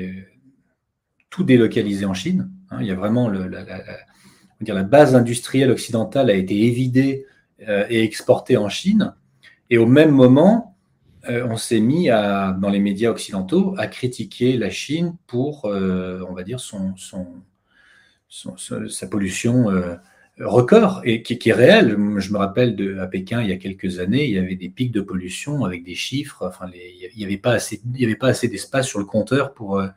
[1.28, 2.50] tout délocalisé en Chine.
[2.70, 2.78] Hein.
[2.80, 7.26] il y a vraiment la, base industrielle occidentale a été évidée
[7.58, 9.14] et exportée en Chine.
[9.68, 10.74] Et au même moment,
[11.28, 16.60] on s'est mis dans les médias occidentaux à critiquer la Chine pour, on va dire,
[16.60, 16.94] son
[18.28, 19.66] sa pollution
[20.44, 21.96] record et qui, est réel.
[22.18, 24.92] Je me rappelle à Pékin, il y a quelques années, il y avait des pics
[24.92, 26.46] de pollution avec des chiffres.
[26.46, 27.80] Enfin, il n'y avait pas assez,
[28.20, 29.88] assez d'espace sur le compteur pour, euh,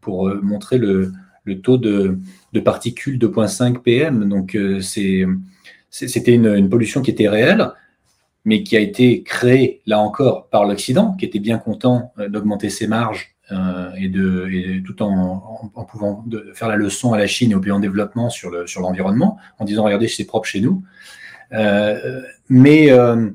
[0.00, 1.12] pour euh, montrer le,
[1.44, 2.18] le taux de,
[2.52, 4.28] de particules 2,5 ppm.
[4.28, 7.70] Donc, euh, c'était une, pollution qui était réelle,
[8.44, 12.86] mais qui a été créée, là encore, par l'Occident, qui était bien content d'augmenter ses
[12.86, 17.54] marges euh, et, de, tout en, pouvant de faire la leçon à la Chine et
[17.54, 20.82] aux pays en développement sur l'environnement, sur en disant regardez, c'est propre chez nous.
[21.52, 23.30] Euh, mais euh,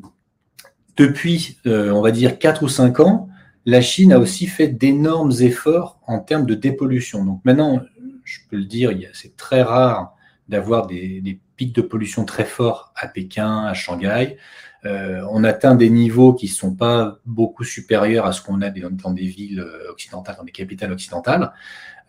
[0.98, 3.30] depuis, on va dire, 4 ou 5 ans,
[3.66, 7.24] la Chine a aussi fait d'énormes efforts en termes de dépollution.
[7.24, 7.82] Donc maintenant,
[8.24, 10.16] je peux le dire, c'est très rare
[10.48, 14.38] d'avoir des, des, pics de pollution très forts à Pékin, à Shanghai.
[14.86, 18.70] Euh, on atteint des niveaux qui ne sont pas beaucoup supérieurs à ce qu'on a
[18.70, 21.52] dans des villes occidentales, dans des capitales occidentales,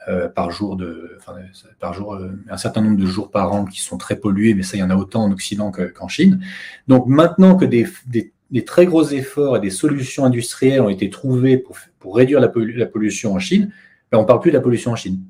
[0.09, 1.19] euh, par jour de,
[1.79, 4.63] par jour, euh, un certain nombre de jours par an qui sont très pollués, mais
[4.63, 6.43] ça, il y en a autant en Occident qu'en Chine.
[6.89, 7.87] Donc maintenant que des,
[8.65, 13.39] très gros efforts et des solutions industrielles ont été trouvés pour, réduire la, pollution en
[13.39, 13.73] Chine,
[14.11, 15.21] ben, on parle plus de la pollution en Chine.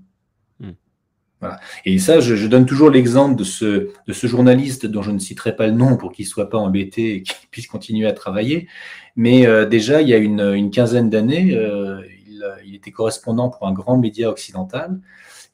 [1.85, 5.57] Et ça, je, donne toujours l'exemple de ce, de ce journaliste dont je ne citerai
[5.57, 8.68] pas le nom pour qu'il ne soit pas embêté et qu'il puisse continuer à travailler.
[9.16, 13.48] Mais euh, déjà, il y a une, une quinzaine d'années, euh, il, il, était correspondant
[13.48, 15.00] pour un grand média occidental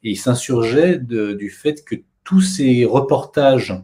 [0.02, 3.74] et il s'insurgeait du fait que tous ces reportages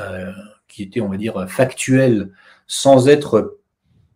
[0.00, 0.32] euh,
[0.66, 2.32] qui étaient, on va dire, factuels,
[2.66, 3.58] sans être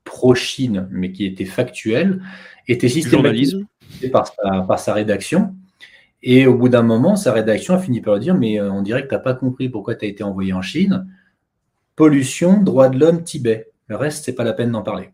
[0.02, 2.22] pro-Chine, mais qui étaient factuels,
[2.66, 3.64] étaient systématisés
[4.10, 5.54] par sa, par sa rédaction
[6.22, 9.04] et au bout d'un moment, sa rédaction a fini par dire Mais euh, on dirait
[9.04, 11.06] que tu n'as pas compris pourquoi tu as été envoyé en Chine.
[11.96, 13.70] Pollution, droit de l'homme, Tibet.
[13.86, 15.10] Le reste, c'est pas la peine d'en parler.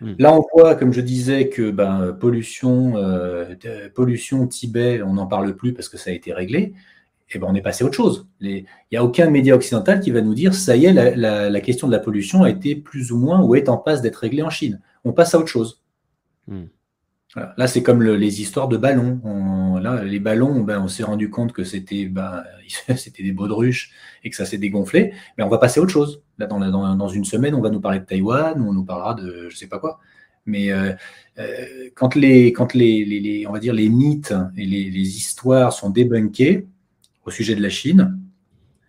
[0.00, 0.14] Hmm.
[0.18, 3.54] Là, on voit, comme je disais, que ben, pollution, euh,
[3.94, 6.74] pollution, Tibet, on n'en parle plus parce que ça a été réglé.
[7.30, 8.28] Et ben, on est passé à autre chose.
[8.40, 11.86] Il n'y a aucun média occidental qui va nous dire ça y est, la, question
[11.86, 14.50] de la pollution a été plus ou moins ou est en passe d'être réglée en
[14.50, 14.80] Chine.
[15.04, 15.80] On passe à autre chose.
[17.56, 19.20] Là, c'est comme les histoires de ballons.
[19.80, 22.44] là, les ballons, ben, on s'est rendu compte que c'était ben,
[23.18, 23.92] des baudruches
[24.24, 25.12] et que ça s'est dégonflé.
[25.36, 26.22] Mais on va passer à autre chose.
[26.38, 29.48] Là, dans, une semaine, on va nous parler de Taïwan ou on nous parlera de
[29.50, 30.00] je sais pas quoi.
[30.46, 30.70] Mais
[31.94, 32.52] quand, les
[33.90, 36.66] mythes et les, les histoires sont débunkés
[37.26, 38.18] au sujet de la Chine,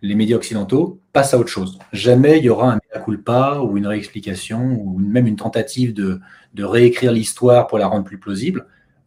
[0.02, 1.78] les médias occidentaux passent à autre chose.
[1.92, 6.20] Jamais il y aura un mea culpa ou une réexplication ou même une tentative de,
[6.54, 8.66] de réécrire l'histoire pour la rendre plus plausible.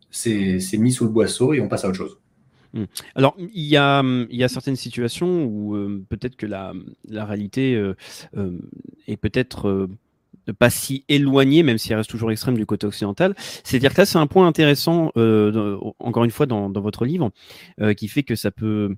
[0.09, 2.17] C'est mis sous le boisseau et on passe à autre chose.
[2.73, 2.85] Hmm.
[3.15, 6.73] Alors, il y a, il y a certaines situations où euh, peut-être que la,
[7.07, 7.95] la réalité euh,
[8.37, 8.57] euh,
[9.07, 9.89] est peut-être
[10.57, 13.35] pas si éloignée, même si elle reste toujours extrême du côté occidental.
[13.63, 15.11] C'est-à-dire que là, c'est un point intéressant,
[15.99, 17.31] encore une fois, dans, dans votre livre,
[17.95, 18.95] qui fait que ça peut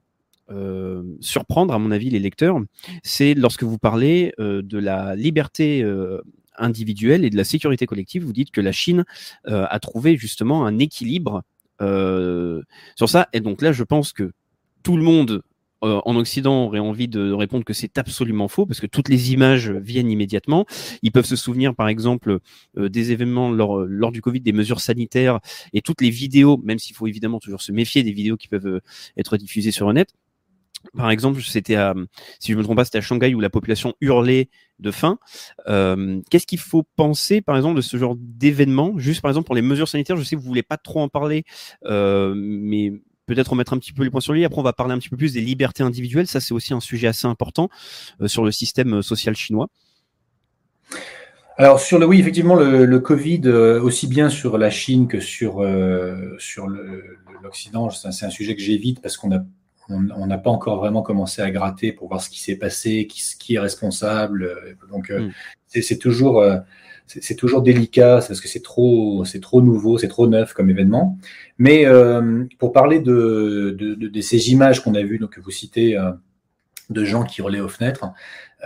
[0.49, 2.59] euh, surprendre, à mon avis, les lecteurs,
[3.03, 6.21] c'est lorsque vous parlez euh, de la liberté euh,
[6.57, 8.23] individuelle et de la sécurité collective.
[8.23, 9.05] Vous dites que la Chine
[9.45, 11.41] a trouvé justement un équilibre
[11.79, 13.27] sur ça.
[13.33, 14.31] Et donc là, je pense que
[14.83, 15.41] tout le monde
[15.83, 19.33] euh, en Occident aurait envie de répondre que c'est absolument faux parce que toutes les
[19.33, 20.65] images viennent immédiatement.
[21.01, 22.39] Ils peuvent se souvenir, par exemple,
[22.77, 25.39] euh, des événements lors, lors du Covid, des mesures sanitaires
[25.73, 28.67] et toutes les vidéos, même s'il faut évidemment toujours se méfier des vidéos qui peuvent
[28.67, 28.79] euh,
[29.17, 30.13] être diffusées sur le net.
[30.95, 31.77] Par exemple, c'était
[32.39, 35.17] si je me trompe pas, c'était à Shanghai où la population hurlait de faim.
[35.65, 38.97] Qu'est-ce qu'il faut penser, par exemple, de ce genre d'événement?
[38.97, 41.09] Juste, par exemple, pour les mesures sanitaires, je sais que vous voulez pas trop en
[41.09, 41.45] parler,
[41.83, 42.91] mais
[43.25, 44.45] peut-être remettre un petit peu les points sur lui.
[44.45, 46.27] Après, on va parler un petit peu plus des libertés individuelles.
[46.27, 47.69] Ça, c'est aussi un sujet assez important
[48.21, 49.67] euh, sur le système euh, social chinois.
[51.55, 55.63] Alors sur le oui, effectivement, le, Covid, euh, aussi bien sur la Chine que sur,
[56.39, 56.67] sur
[57.43, 59.43] l'Occident, c'est un sujet que j'évite parce qu'on a
[59.89, 63.21] on n'a pas encore vraiment commencé à gratter pour voir ce qui s'est passé, qui,
[63.37, 64.77] qui, est responsable.
[64.91, 65.29] Donc, mm.
[65.67, 66.43] c'est toujours,
[67.07, 71.17] c'est toujours délicat parce que c'est trop, c'est trop nouveau, c'est trop neuf comme événement.
[71.57, 75.97] Mais euh, pour parler de, de, ces images qu'on a vues, donc que vous citez,
[75.97, 76.11] euh,
[76.89, 78.05] de gens qui relaient aux fenêtres,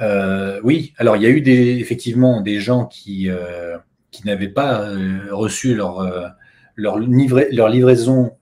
[0.02, 0.94] euh, oui.
[0.98, 3.30] Alors il y a eu des, effectivement des gens qui
[4.12, 4.90] qui n'avaient pas
[5.32, 6.36] reçu leur
[6.76, 8.34] leur, leur livraison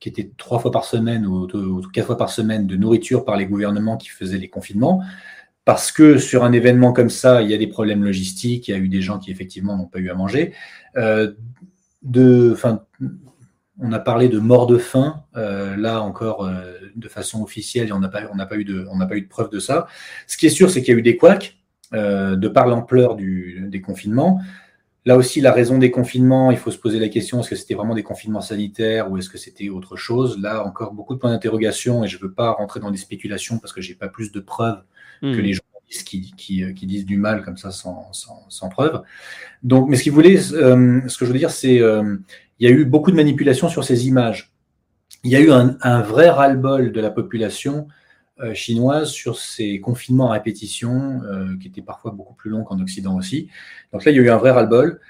[0.00, 1.46] qui était trois fois par semaine ou,
[1.92, 5.02] quatre fois par semaine de nourriture par les gouvernements qui faisaient les confinements
[5.68, 8.74] parce que sur un événement comme ça, il y a des problèmes logistiques, il y
[8.74, 10.54] a eu des gens qui effectivement n'ont pas eu à manger.
[10.96, 11.32] Euh,
[12.02, 12.56] de,
[13.78, 17.98] on a parlé de mort de faim, euh, là encore euh, de façon officielle, on
[17.98, 19.88] n'a pas, pas, eu de, on pas eu de preuve de ça.
[20.26, 21.58] Ce qui est sûr, c'est qu'il y a eu des couacs
[21.92, 24.40] de par l'ampleur des confinements.
[25.08, 27.72] Là aussi, la raison des confinements, il faut se poser la question est-ce que c'était
[27.72, 30.38] vraiment des confinements sanitaires ou est-ce que c'était autre chose?
[30.38, 33.58] Là, encore beaucoup de points d'interrogation et je ne veux pas rentrer dans des spéculations
[33.58, 34.82] parce que j'ai pas plus de preuves
[35.22, 35.40] que hmm.
[35.40, 39.00] les journalistes qui, euh, qui, disent du mal comme ça sans, sans, preuve.
[39.62, 42.18] Donc, mais ce, voulait, euh, ce que je veux dire, c'est euh,
[42.58, 44.52] il y a eu beaucoup de manipulations sur ces images.
[45.24, 47.88] Il y a eu un, un vrai ras-le-bol de la population
[48.54, 51.20] chinoise sur ces confinements à répétition,
[51.60, 53.48] qui étaient parfois beaucoup plus longs qu'en Occident aussi.
[53.92, 55.00] Donc là, il y a eu un vrai ras-le-bol,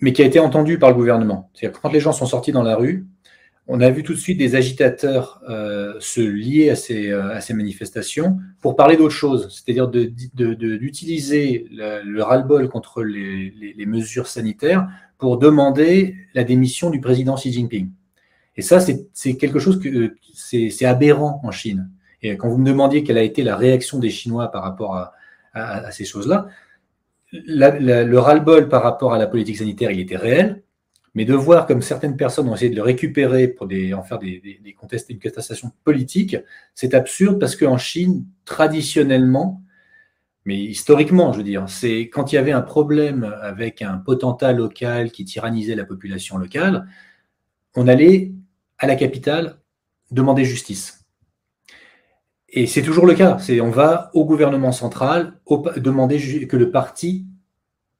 [0.00, 1.50] mais qui a été entendu par le gouvernement.
[1.54, 3.06] C'est-à-dire que quand les gens sont sortis dans la rue,
[3.68, 7.40] on a vu tout de suite des agitateurs euh, se lier à ces, euh, à
[7.40, 14.88] ces, manifestations pour parler d'autre chose, c'est-à-dire d'utiliser le, le ras-le-bol contre les, mesures sanitaires
[15.18, 17.90] pour demander la démission du président Xi Jinping.
[18.56, 21.90] Et ça, c'est quelque chose que c'est aberrant en Chine.
[22.22, 24.96] Et quand vous me demandiez quelle a été la réaction des Chinois par rapport
[25.54, 26.48] à, ces choses-là,
[27.32, 30.62] le ras-le-bol par rapport à la politique sanitaire, il était réel.
[31.14, 34.40] Mais de voir comme certaines personnes ont essayé de le récupérer pour en faire des,
[34.40, 34.70] des, des
[35.10, 36.36] une contestation politique,
[36.74, 39.62] c'est absurde parce qu'en Chine, traditionnellement,
[40.44, 44.52] mais historiquement, je veux dire, c'est quand il y avait un problème avec un potentat
[44.52, 46.86] local qui tyrannisait la population locale,
[47.76, 48.32] on allait
[48.82, 49.60] à la capitale
[50.10, 51.06] demander justice.
[52.48, 53.38] Et c'est toujours le cas.
[53.38, 55.40] C'est on va au gouvernement central
[55.76, 57.24] demander que le parti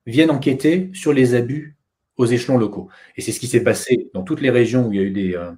[0.07, 1.79] vienne enquêter sur les abus
[2.17, 2.91] aux échelons locaux.
[3.17, 5.11] Et c'est ce qui s'est passé dans toutes les régions où il y a eu
[5.11, 5.53] des, euh,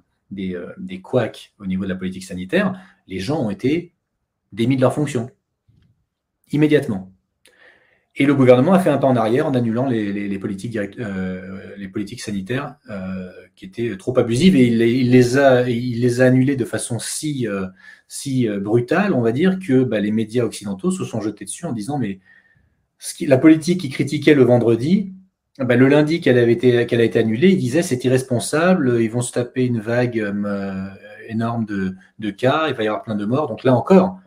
[0.55, 2.79] euh, des couacs au niveau de la politique sanitaire.
[3.07, 3.93] Les gens ont été
[4.53, 5.29] démis de leurs fonctions
[6.51, 7.11] immédiatement.
[8.17, 11.75] Et le gouvernement a fait un pas en arrière en annulant les, les, politiques, euh,
[11.77, 12.75] les politiques sanitaires
[13.55, 16.97] qui étaient trop abusives et il, il, les a, il les a annulées de façon
[16.97, 17.45] si,
[18.07, 21.73] si brutale, on va dire, que bah, les médias occidentaux se sont jetés dessus en
[21.73, 22.19] disant mais
[22.99, 25.13] ce qui, la politique qui critiquait le vendredi,
[25.57, 29.01] ah bah, le lundi qu'elle avait été qu'elle a été annulée, il disait c'est irresponsable,
[29.01, 30.89] ils vont se taper une vague euh,
[31.29, 33.47] énorme de, de, cas, il va y avoir plein de morts.
[33.47, 34.19] Donc là encore,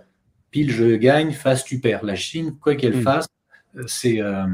[0.51, 2.05] pile je gagne, face tu perds.
[2.05, 3.03] La Chine, quoi qu'elle hmm.
[3.03, 3.27] fasse,
[3.79, 4.47] euh, c'est euh,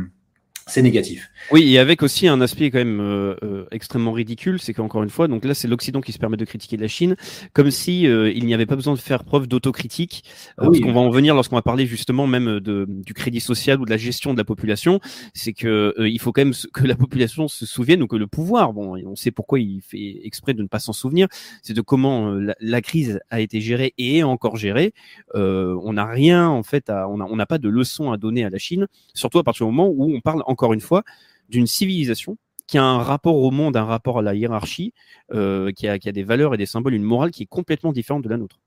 [0.67, 1.31] c'est négatif.
[1.51, 5.11] Oui, et avec aussi un aspect quand même euh, euh, extrêmement ridicule, c'est qu'encore une
[5.11, 7.17] fois, donc là c'est l'Occident qui se permet de critiquer la Chine,
[7.53, 10.25] comme si euh, il n'y avait pas besoin de faire preuve d'autocritique,
[10.57, 13.85] parce qu'on va en venir lorsqu'on va parler justement même de, du crédit social ou
[13.85, 15.01] de la gestion de la population,
[15.35, 18.73] c'est que il faut quand même que la population se souvienne ou que le pouvoir,
[18.73, 21.29] bon, on sait pourquoi il fait exprès de ne pas s'en souvenir,
[21.62, 24.95] c'est de comment la, crise a été gérée et est encore gérée.
[25.35, 28.59] on n'a rien en fait, à, on n'a pas de leçon à donner à la
[28.59, 31.02] Chine, surtout à partir du moment où on parle encore une fois,
[31.48, 34.94] d'une civilisation qui a un rapport au monde, un rapport à la hiérarchie,
[35.32, 38.28] euh, qui, a, des valeurs et des symboles, une morale qui est complètement différente de
[38.28, 38.61] la nôtre.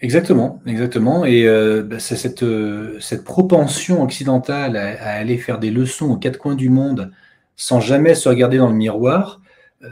[0.00, 1.24] Exactement, exactement.
[1.24, 6.38] Et euh, bah, cette, euh, cette propension occidentale à, aller faire des leçons aux quatre
[6.38, 7.12] coins du monde
[7.56, 9.40] sans jamais se regarder dans le miroir,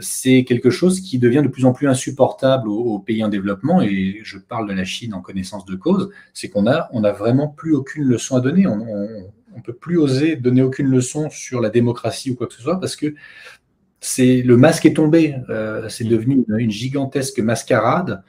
[0.01, 3.81] c'est quelque chose qui devient de plus en plus insupportable aux, pays en développement.
[3.81, 7.11] Et je parle de la Chine en connaissance de cause, c'est qu'on a, on a
[7.11, 8.67] vraiment plus aucune leçon à donner.
[8.67, 8.85] on,
[9.44, 12.79] on peut plus oser donner aucune leçon sur la démocratie ou quoi que ce soit
[12.79, 13.15] parce que
[14.05, 15.35] c'est le masque est tombé.
[15.49, 18.23] Euh, c'est devenu une, gigantesque mascarade.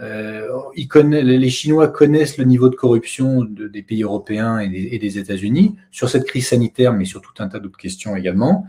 [0.00, 6.08] Euh, les Chinois connaissent le niveau de corruption des pays européens et des, États-Unis sur
[6.08, 8.66] cette crise sanitaire, mais sur tout un tas d'autres questions également.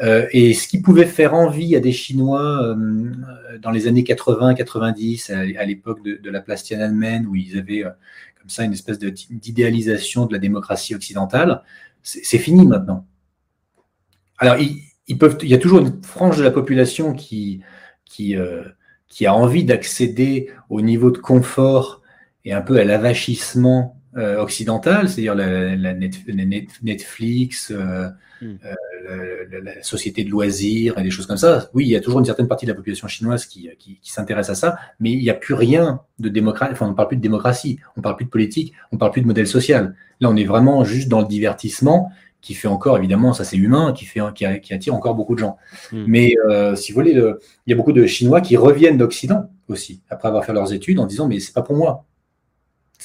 [0.00, 2.74] Euh, et ce qui pouvait faire envie à des Chinois
[3.60, 7.84] dans les années 80-90, à, l'époque de, la place Tiananmen, où ils avaient
[8.40, 11.62] comme ça une espèce d'idéalisation de la démocratie occidentale,
[12.02, 13.06] c'est fini maintenant.
[14.38, 18.64] Alors, ils, peuvent, il y a toujours une frange de la population euh,
[19.08, 22.00] qui a envie d'accéder au niveau de confort
[22.46, 28.08] et un peu à l'avachissement euh, occidental, c'est-à-dire la, Netflix, euh,
[28.42, 28.56] hmm.
[29.62, 31.70] la, société de loisirs et des choses comme ça.
[31.74, 34.10] Oui, il y a toujours une certaine partie de la population chinoise qui, qui, qui
[34.10, 36.72] s'intéresse à ça, mais il n'y a plus rien de démocratie.
[36.72, 38.98] Enfin, on ne parle plus de démocratie, on ne parle plus de politique, on ne
[38.98, 39.94] parle plus de modèle social.
[40.20, 43.92] Là, on est vraiment juste dans le divertissement qui fait encore, évidemment, ça c'est humain,
[43.92, 45.56] qui, fait, qui, attire encore beaucoup de gens.
[45.92, 46.04] Hmm.
[46.06, 50.00] Mais euh, si vous voulez, il y a beaucoup de Chinois qui reviennent d'Occident aussi,
[50.10, 52.06] après avoir fait leurs études, en disant mais c'est pas pour moi.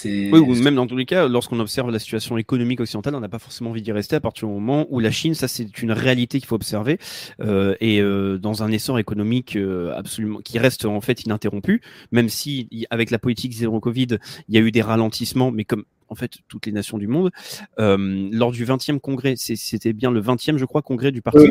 [0.03, 3.29] Oui, ou même dans tous les cas, lorsqu'on observe la situation économique occidentale, on n'a
[3.29, 5.91] pas forcément envie d'y rester à partir du moment où la Chine, ça c'est une
[5.91, 6.99] réalité qu'il faut observer,
[7.41, 11.81] euh, et euh, dans un essor économique euh, absolument qui reste en fait ininterrompu,
[12.11, 14.17] même si avec la politique zéro Covid,
[14.49, 17.31] il y a eu des ralentissements, mais comme en fait toutes les nations du monde,
[17.79, 21.47] euh, lors du 20e congrès, c'était bien le 20e je crois congrès du parti.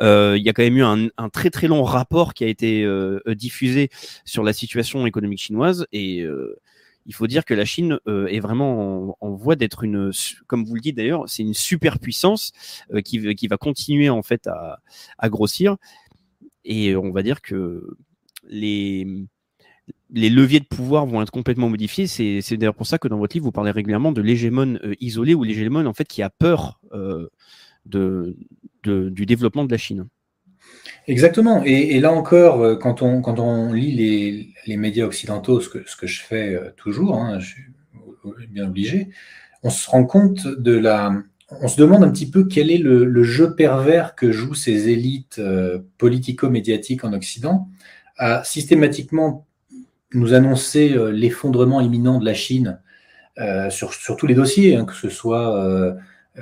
[0.00, 2.46] Euh, il y a quand même eu un, un, très très long rapport qui a
[2.46, 3.90] été euh, diffusé
[4.24, 6.24] sur la situation économique chinoise et
[7.08, 10.12] il faut dire que la Chine euh, est vraiment en, voie d'être une,
[10.46, 12.52] comme vous le dites d'ailleurs, c'est une superpuissance
[12.92, 15.76] euh, qui, qui va continuer en fait à, grossir.
[16.64, 17.96] Et on va dire que
[18.46, 19.06] les,
[20.10, 22.06] les leviers de pouvoir vont être complètement modifiés.
[22.06, 25.32] C'est, d'ailleurs pour ça que dans votre livre, vous parlez régulièrement de l'hégémone euh, isolé
[25.32, 26.78] ou l'hégémone en fait qui a peur
[27.86, 28.36] de,
[28.84, 30.08] du développement de la Chine.
[31.08, 31.62] Exactement.
[31.64, 36.70] Et, là encore, euh, quand on, lit les, médias occidentaux, ce que, je fais euh,
[36.76, 39.08] toujours, hein, je suis bien obligé,
[39.62, 41.12] on se rend compte de la.
[41.62, 45.38] On se demande un petit peu quel est le, jeu pervers que jouent ces élites
[45.38, 47.68] euh, politico-médiatiques en Occident
[48.18, 49.46] à systématiquement
[50.12, 52.80] nous annoncer l'effondrement imminent de la Chine
[53.70, 55.94] sur, tous les dossiers, hein, que ce soit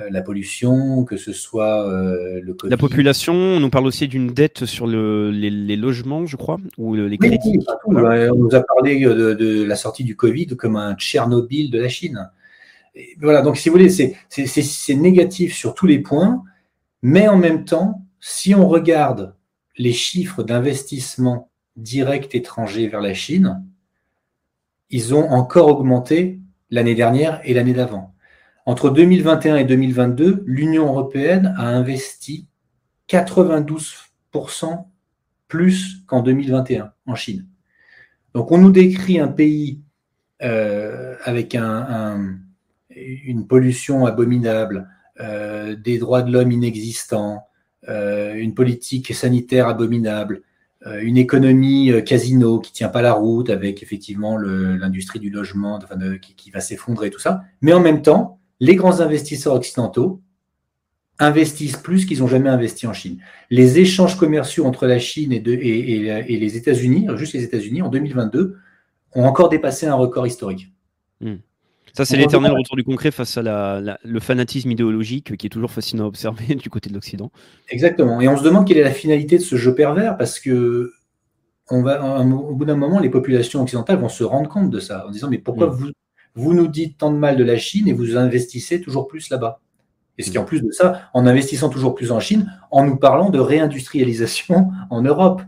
[0.09, 4.65] la pollution, que ce soit euh, le La population, on nous parle aussi d'une dette
[4.65, 7.59] sur les, logements, je crois, ou les crédits.
[7.85, 7.93] on
[8.35, 12.29] nous a parlé de, la sortie du Covid comme un Tchernobyl de la Chine.
[13.19, 16.43] voilà, donc si vous voulez, c'est négatif sur tous les points,
[17.01, 19.35] mais en même temps, si on regarde
[19.77, 23.63] les chiffres d'investissement direct étranger vers la Chine,
[24.89, 26.39] ils ont encore augmenté
[26.69, 28.13] l'année dernière et l'année d'avant.
[28.67, 32.47] Entre 2021 et 2022, l'Union européenne a investi
[33.07, 34.83] 92%
[35.47, 37.47] plus qu'en 2021 en Chine.
[38.33, 39.79] Donc on nous décrit un pays
[40.43, 44.89] euh, avec une pollution abominable,
[45.21, 47.47] euh, des droits de l'homme inexistants,
[47.87, 50.41] euh, une politique sanitaire abominable,
[51.01, 55.79] une économie casino qui tient pas la route avec effectivement l'industrie du logement
[56.21, 57.41] qui, va s'effondrer, tout ça.
[57.61, 60.21] Mais en même temps, les grands investisseurs occidentaux
[61.19, 63.19] investissent plus qu'ils n'ont jamais investi en Chine.
[63.49, 68.57] Les échanges commerciaux entre la Chine et, les États-Unis, juste les États-Unis, en 2022,
[69.15, 70.71] ont encore dépassé un record historique.
[71.21, 71.37] Hmm.
[71.93, 76.03] Ça, c'est l'éternel retour du concret face à le fanatisme idéologique qui est toujours fascinant
[76.03, 77.31] à observer du côté de l'Occident.
[77.69, 78.21] Exactement.
[78.21, 80.91] Et on se demande quelle est la finalité de ce jeu pervers parce que
[81.69, 85.05] on va, au bout d'un moment, les populations occidentales vont se rendre compte de ça
[85.07, 85.71] en disant mais pourquoi hmm.
[85.71, 85.91] vous
[86.37, 89.59] vous nous dites tant de mal de la Chine et vous investissez toujours plus là-bas.
[90.19, 92.97] Et ce qui, en plus de ça, en investissant toujours plus en Chine, en nous
[92.97, 95.41] parlant de réindustrialisation en Europe.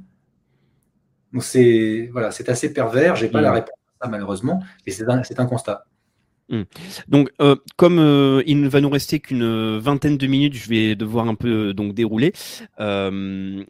[1.32, 3.16] Donc c'est voilà, c'est assez pervers.
[3.16, 3.54] J'ai pas la mm.
[3.54, 5.86] réponse à ça malheureusement, mais c'est un, un, constat.
[6.50, 6.64] Mm.
[7.08, 10.96] Donc, euh, comme euh, il ne va nous rester qu'une vingtaine de minutes, je vais
[10.96, 12.34] devoir un peu donc dérouler.
[12.80, 13.64] Euh,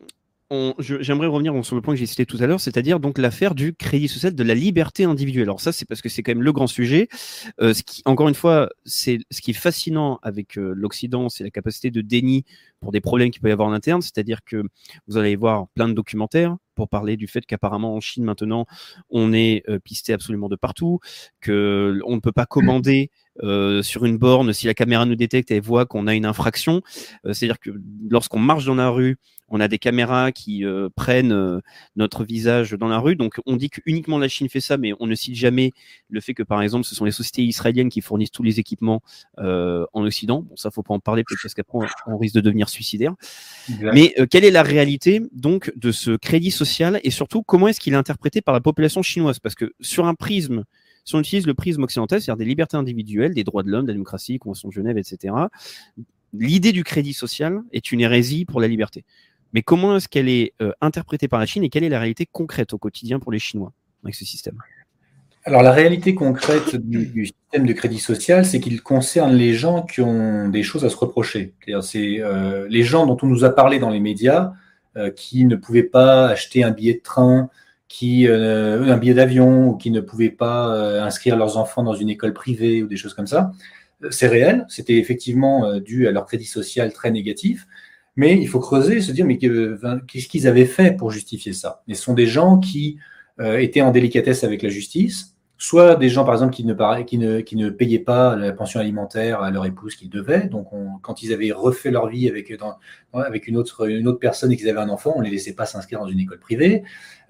[0.80, 3.74] j'aimerais revenir sur le point que j'ai cité tout à l'heure, c'est-à-dire donc l'affaire du
[3.74, 5.44] crédit social de la liberté individuelle.
[5.44, 7.08] Alors ça, c'est parce que c'est quand même le grand sujet.
[7.62, 11.44] Euh, ce qui, encore une fois, c'est ce qui est fascinant avec euh, l'Occident, c'est
[11.44, 12.46] la capacité de déni
[12.80, 14.02] pour des problèmes qu'il peut y avoir en interne.
[14.02, 14.64] C'est-à-dire que
[15.08, 18.66] vous allez voir plein de documentaires pour parler du fait qu'apparemment en Chine maintenant,
[19.10, 21.00] on est euh, pisté absolument de partout,
[21.42, 23.12] que on ne peut pas commander
[23.42, 26.82] sur une borne, si la caméra nous détecte, elle voit qu'on a une infraction.
[27.24, 27.72] C'est-à-dire que
[28.10, 29.18] lorsqu'on marche dans la rue,
[29.52, 31.60] on a des caméras qui euh, prennent euh,
[31.96, 33.16] notre visage dans la rue.
[33.16, 35.72] Donc on dit que uniquement la Chine fait ça, mais on ne cite jamais
[36.10, 39.02] le fait que par exemple ce sont les sociétés israéliennes qui fournissent tous les équipements
[39.40, 40.42] euh, en Occident.
[40.42, 43.16] Bon ça faut pas en parler peut-être parce qu'après on, risque de devenir suicidaire.
[43.82, 47.94] Mais quelle est la réalité donc de ce crédit social et surtout comment est-ce qu'il
[47.94, 49.40] est interprété par la population chinoise?
[49.40, 50.64] Parce que sur un prisme
[51.06, 53.88] si on utilise le prisme occidental, c'est-à-dire des libertés individuelles, des droits de l'homme, de
[53.88, 55.34] la démocratie, Convention de Genève, etc.,
[56.34, 59.04] l'idée du crédit social est une hérésie pour la liberté.
[59.54, 62.28] Mais comment est-ce qu'elle est, euh, interprétée par la Chine et quelle est la réalité
[62.32, 63.74] concrète au quotidien pour les Chinois
[64.04, 64.58] avec ce système?
[65.46, 70.02] Alors la réalité concrète du, système de crédit social, c'est qu'il concerne les gens qui
[70.02, 71.54] ont des choses à se reprocher.
[71.82, 74.54] C'est euh, les gens dont on nous a parlé dans les médias,
[74.98, 77.50] euh, qui ne pouvaient pas acheter un billet de train,
[77.90, 82.34] qui un billet d'avion, ou qui ne pouvaient pas inscrire leurs enfants dans une école
[82.34, 83.52] privée ou des choses comme ça.
[84.12, 87.68] C'est réel, c'était effectivement dû à leur crédit social très négatif.
[88.16, 91.84] Mais il faut creuser et se dire, mais qu'est-ce qu'ils avaient fait pour justifier ça?
[91.88, 92.98] Et ce sont des gens qui
[93.40, 98.00] euh, étaient en délicatesse avec la justice, soit des gens, par exemple, qui ne, payaient
[98.00, 100.48] pas la pension alimentaire à leur épouse qu'ils devaient.
[100.48, 100.70] Donc,
[101.02, 105.14] quand ils avaient refait leur vie avec, une, autre, personne et qu'ils avaient un enfant,
[105.18, 106.84] on ne les laissait pas s'inscrire dans une école privée.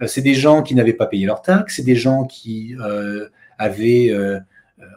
[0.04, 3.28] Euh, c'est des gens qui n'avaient pas payé leurs taxes, c'est des gens qui euh,
[3.58, 4.14] avaient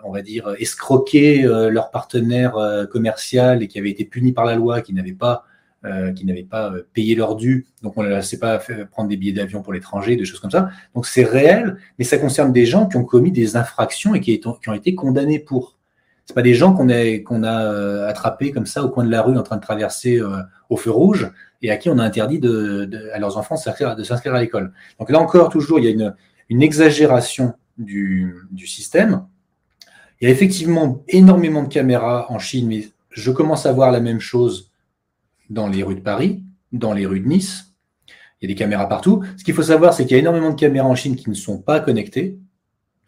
[0.05, 2.55] on va dire, escroqué leur partenaire
[2.93, 5.45] commercial et qui avaient été punis par la loi, qui n'avaient pas
[5.85, 8.61] euh, qui n'avaient pas euh, payé leur dû, donc on ne laissait pas
[8.93, 10.71] prendre des billets d'avion pour l'étranger, des choses comme ça.
[10.95, 14.41] Donc c'est réel, mais ça concerne des gens qui ont commis des infractions et qui,
[14.47, 15.77] ont été condamnés pour.
[16.25, 19.37] C'est pas des gens qu'on a, euh, attrapés comme ça au coin de la rue
[19.37, 20.21] en train de traverser
[20.71, 22.41] au feu rouge et à qui on a interdit
[23.13, 24.73] à leurs enfants de s'inscrire à l'école.
[25.01, 26.15] Donc là encore, toujours, il y a
[26.49, 29.25] une, exagération du système.
[30.21, 33.99] Il y a effectivement énormément de caméras en Chine, mais je commence à voir la
[33.99, 34.72] même chose
[35.51, 37.75] dans les rues de Paris, dans les rues de Nice.
[38.41, 39.23] Il y a des caméras partout.
[39.37, 41.35] Ce qu'il faut savoir, c'est qu'il y a énormément de caméras en Chine qui ne
[41.35, 42.39] sont pas connectées.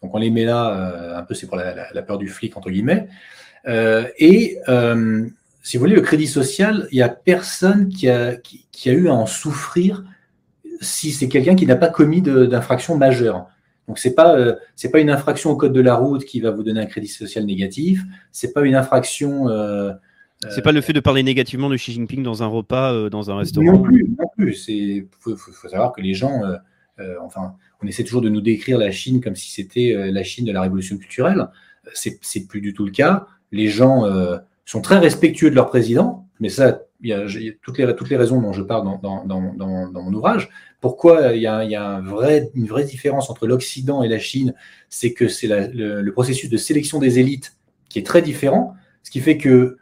[0.01, 2.69] Donc on les met là, euh, un peu c'est pour la, peur du flic, entre
[2.69, 3.07] guillemets.
[3.67, 5.27] Euh, et euh,
[5.63, 8.37] si vous voulez, le crédit social, il n'y a personne qui a,
[8.85, 10.03] eu à en souffrir
[10.79, 13.47] si c'est quelqu'un qui n'a pas commis d'infraction majeure.
[13.87, 14.35] Donc c'est pas
[14.75, 17.07] c'est pas une infraction au code de la route qui va vous donner un crédit
[17.07, 18.03] social négatif.
[18.31, 19.47] C'est pas une infraction
[20.49, 23.31] c'est pas le fait de parler négativement de Xi Jinping dans un repas, euh, dans
[23.31, 23.65] un restaurant.
[23.65, 24.67] Non plus, non plus.
[24.67, 25.35] Il faut,
[25.69, 26.55] savoir que les gens, euh,
[26.99, 30.45] euh, enfin, on essaie toujours de nous décrire la Chine comme si c'était la Chine
[30.45, 31.47] de la révolution culturelle.
[31.93, 33.27] C'est plus du tout le cas.
[33.51, 34.03] Les gens
[34.65, 37.25] sont très respectueux de leur président, mais ça, il y a,
[37.61, 40.49] toutes, les, toutes les raisons dont je parle dans, dans, dans, mon ouvrage.
[40.81, 44.53] Pourquoi il y a, une vraie différence entre l'Occident et la Chine
[44.89, 47.55] C'est que c'est le, le processus de sélection des élites
[47.89, 48.73] qui est très différent,
[49.03, 49.77] ce qui fait que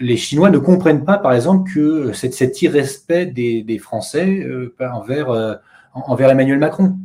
[0.00, 5.30] les Chinois ne comprennent pas, par exemple, que cet, cet irrespect des, Français euh, envers,
[5.30, 5.54] euh,
[5.94, 6.98] envers Emmanuel Macron.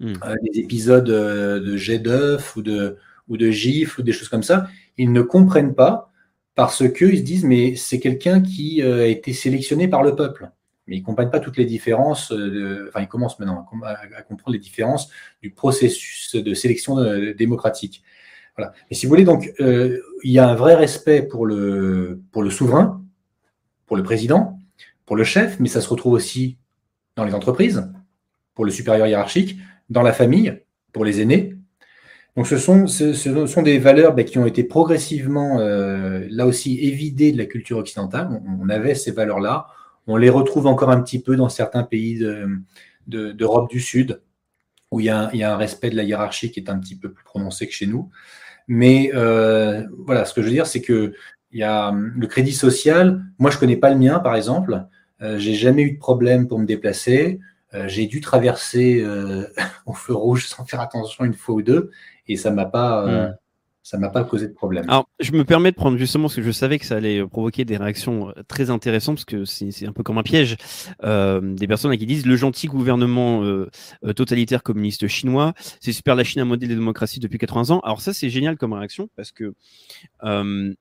[0.00, 0.12] Hmm.
[0.24, 4.44] Euh, des épisodes de jet d'œuf ou de, ou de gifles ou des choses comme
[4.44, 6.12] ça, ils ne comprennent pas
[6.54, 10.50] parce qu'ils se disent mais c'est quelqu'un qui a été sélectionné par le peuple.
[10.86, 12.32] Mais ils ne comprennent pas toutes les différences,
[12.88, 15.10] enfin ils commencent maintenant à, comprendre les différences
[15.42, 16.96] du processus de sélection
[17.36, 18.04] démocratique.
[18.90, 22.42] Et si vous voulez, donc, euh, il y a un vrai respect pour le, pour
[22.42, 23.02] le souverain,
[23.86, 24.58] pour le président,
[25.06, 26.58] pour le chef, mais ça se retrouve aussi
[27.16, 27.90] dans les entreprises,
[28.54, 29.58] pour le supérieur hiérarchique,
[29.90, 30.60] dans la famille,
[30.92, 31.54] pour les aînés.
[32.36, 36.78] Donc, ce sont, ce, sont des valeurs ben, qui ont été progressivement, euh, là aussi,
[36.80, 38.40] évidées de la culture occidentale.
[38.60, 39.66] On, avait ces valeurs-là.
[40.06, 42.24] On les retrouve encore un petit peu dans certains pays
[43.08, 44.20] d'Europe du Sud,
[44.90, 47.12] où a il y, a un, respect de la hiérarchie qui est un petit peu
[47.12, 48.10] plus prononcé que chez nous.
[48.68, 51.14] Mais euh, voilà, ce que je veux dire, c'est que
[51.52, 53.22] y a le crédit social.
[53.38, 54.84] Moi, je connais pas le mien, par exemple.
[55.22, 57.40] Euh, j'ai jamais eu de problème pour me déplacer.
[57.74, 59.04] Euh, j'ai dû traverser
[59.86, 61.90] au feu rouge sans faire attention une fois ou deux,
[62.28, 63.34] et ça m'a pas.
[63.88, 64.84] Ça m'a pas causé de problème.
[64.86, 67.64] Alors, je me permets de prendre justement parce que je savais que ça allait provoquer
[67.64, 70.58] des réactions euh, très intéressantes parce que c'est un peu comme un piège.
[71.04, 73.70] Euh, des personnes qui disent le gentil gouvernement euh,
[74.04, 77.80] euh, totalitaire communiste chinois, c'est super la Chine un modèle de démocratie depuis 80 ans.
[77.80, 79.54] Alors ça, c'est génial comme réaction parce que
[80.22, 80.74] euh,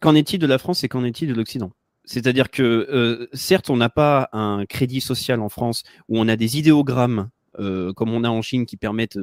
[0.00, 1.72] qu'en est-il de la France et qu'en est-il de l'Occident?
[2.04, 6.56] C'est-à-dire que certes, on n'a pas un crédit social en France où on a des
[6.56, 9.18] idéogrammes comme on a en Chine qui permettent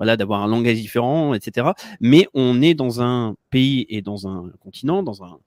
[0.00, 1.68] voilà, d'avoir un langage différent, etc.
[2.00, 5.38] Mais on est dans un pays et dans un continent, dans un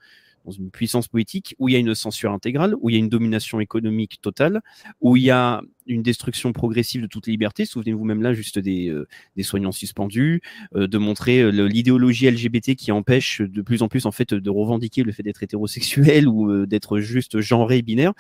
[0.46, 3.00] dans une puissance politique où il y a une censure intégrale, où il y a
[3.00, 4.62] une domination économique totale,
[5.02, 7.66] où il y a une destruction progressive de toutes les libertés.
[7.66, 10.42] Souvenez-vous même là juste des, euh, des soignants suspendus,
[10.76, 14.50] euh, de montrer euh, l'idéologie LGBT qui empêche de plus en plus en fait de
[14.50, 18.14] revendiquer le fait d'être hétérosexuel ou d'être juste genré binaire.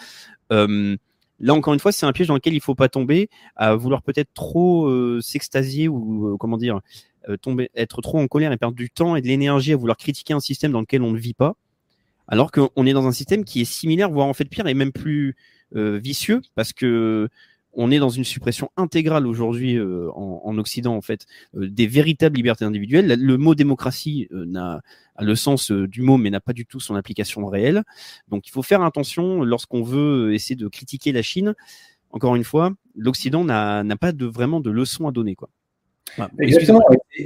[1.43, 4.01] Là, encore une fois, c'est un piège dans lequel il faut pas tomber à vouloir
[4.01, 4.89] peut-être trop
[5.21, 6.79] s'extasier ou comment dire
[7.41, 10.33] tomber, être trop en colère et perdre du temps et de l'énergie à vouloir critiquer
[10.33, 11.55] un système dans lequel on ne vit pas.
[12.27, 14.91] Alors qu'on est dans un système qui est similaire, voire en fait pire et même
[14.91, 15.35] plus
[15.75, 17.27] euh, vicieux, parce que
[17.73, 22.35] on est dans une suppression intégrale aujourd'hui euh, en, Occident en fait euh, des véritables
[22.35, 23.19] libertés individuelles.
[23.19, 24.81] Le mot démocratie n'a
[25.15, 27.83] a le sens du mot, mais n'a pas du tout son application réelle.
[28.29, 31.53] Donc il faut faire attention lorsqu'on veut essayer de critiquer la Chine.
[32.09, 35.49] Encore une fois, l'Occident n'a pas vraiment de leçon à donner quoi.
[36.39, 36.81] Exactement.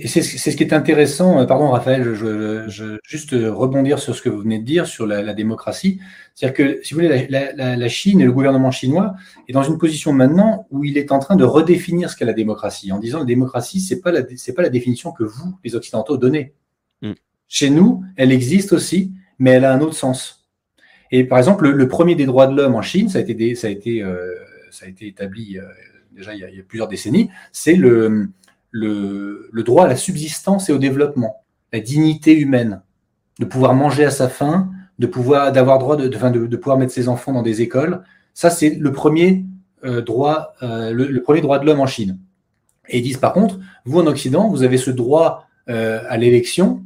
[0.05, 1.39] C'est ce qui est intéressant.
[1.39, 5.05] Euh, pardon, Raphaël, je, je, juste rebondir sur ce que vous venez de dire sur
[5.05, 5.99] la, démocratie.
[6.35, 9.15] C'est-à-dire que, si vous voulez, la, Chine et le gouvernement chinois
[9.47, 12.33] est dans une position maintenant où il est en train de redéfinir ce qu'est la
[12.33, 15.75] démocratie, en disant la démocratie, c'est pas la c'est pas la définition que vous, les
[15.75, 16.53] Occidentaux, donnez.
[17.01, 17.13] Mm.
[17.47, 20.47] Chez nous, elle existe aussi, mais elle a un autre sens.
[21.11, 23.67] Et par exemple, le, premier des droits de l'homme en Chine, ça a été ça
[23.67, 24.33] a été euh,
[24.71, 25.63] ça a été établi euh,
[26.11, 28.29] déjà il y, a, il y a plusieurs décennies, c'est le
[28.71, 31.43] le, droit à la subsistance et au développement,
[31.73, 32.81] la dignité humaine,
[33.39, 37.07] de pouvoir manger à sa faim, de pouvoir d'avoir droit de, de, pouvoir mettre ses
[37.07, 38.01] enfants dans des écoles.
[38.33, 39.45] Ça, c'est le premier
[39.83, 42.19] euh, droit, euh, le, premier droit de l'homme en Chine.
[42.89, 46.83] Et ils disent par contre, vous en Occident, vous avez ce droit euh, à l'élection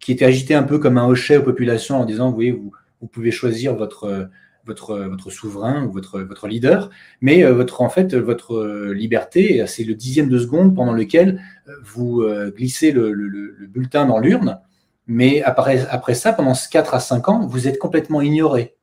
[0.00, 2.72] qui était agité un peu comme un hochet aux populations en disant, vous voyez, vous,
[3.00, 4.28] vous pouvez choisir votre
[4.64, 6.90] votre, votre souverain ou votre, votre leader,
[7.20, 11.40] mais euh, votre, en fait, votre euh, liberté, c'est le dixième de seconde pendant lequel
[11.68, 14.60] euh, vous glissez le, le, bulletin dans l'urne,
[15.06, 18.76] mais après, après ça, pendant 4 à 5 ans, vous êtes complètement ignoré.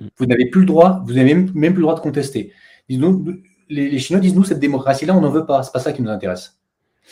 [0.00, 0.06] Mm.
[0.16, 2.52] Vous n'avez plus le droit, vous n'avez même, même, plus le droit de contester.
[2.88, 2.98] les,
[3.68, 6.10] les, Chinois disent, nous, cette démocratie-là, on n'en veut pas, c'est pas ça qui nous
[6.10, 6.58] intéresse.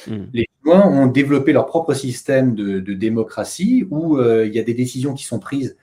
[0.09, 0.25] Mm.
[0.33, 4.75] Les Chinois ont développé leur propre système de, de démocratie où il y a des
[4.75, 5.77] décisions qui sont prises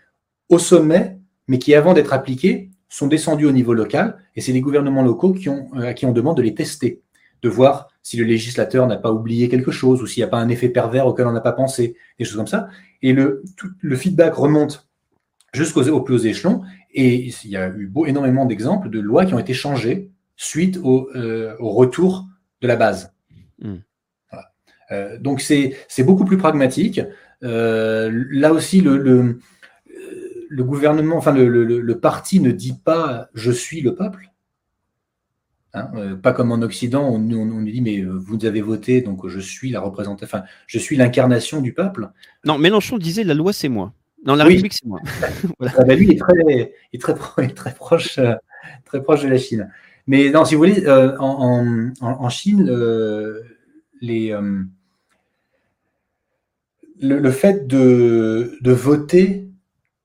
[0.50, 1.19] au sommet
[1.50, 5.34] mais qui, avant d'être appliqués, sont descendus au niveau local, et c'est les gouvernements locaux
[5.34, 7.02] qui ont, euh, à qui on demande de les tester,
[7.42, 10.38] de voir si le législateur n'a pas oublié quelque chose, ou s'il n'y a pas
[10.38, 12.70] un effet pervers auquel on n'a pas pensé, des choses comme ça.
[13.02, 13.44] Et le,
[13.82, 14.88] le feedback remonte
[15.52, 16.62] jusqu'aux plus hauts échelons,
[16.94, 20.80] et il y a eu beau, énormément d'exemples de lois qui ont été changées suite
[20.84, 22.28] au, euh, au retour
[22.62, 23.12] de la base.
[23.60, 23.78] Hmm.
[24.92, 27.02] Euh, donc c'est beaucoup plus pragmatique.
[27.42, 29.40] là aussi, le, le
[30.50, 34.32] le gouvernement, enfin le, parti ne dit pas je suis le peuple.
[35.76, 39.28] Hein, euh, pas comme en Occident, on, nous dit mais euh, vous avez voté, donc
[39.28, 42.10] je suis la représentation, enfin je suis l'incarnation du peuple.
[42.44, 43.94] Non, Mélenchon disait la loi c'est moi.
[44.26, 45.00] Non, la République c'est moi.
[45.78, 47.14] Ah bah, lui est très, est très,
[47.54, 48.34] très, proche, euh,
[48.86, 49.72] très proche de la Chine.
[50.08, 52.66] Mais non, si vous voulez, en, Chine,
[54.02, 54.36] les,
[57.00, 59.49] le, fait de, de voter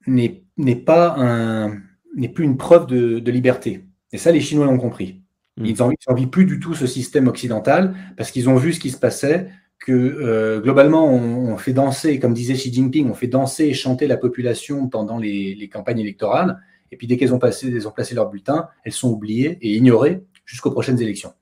[0.06, 1.78] n'est pas un
[2.16, 3.84] n'est plus une preuve de, liberté.
[4.12, 5.20] Et ça, les Chinois l'ont compris.
[5.56, 5.66] Hmm.
[5.66, 5.76] Ils
[6.08, 9.48] n'envient plus du tout ce système occidental parce qu'ils ont vu ce qui se passait,
[9.80, 14.06] que euh, globalement, on, fait danser, comme disait Xi Jinping, on fait danser et chanter
[14.06, 16.58] la population pendant les, campagnes électorales.
[16.90, 20.22] Et puis dès qu'elles ont, passé, ont placé leur bulletin, elles sont oubliées et ignorées
[20.44, 21.32] jusqu'aux prochaines élections.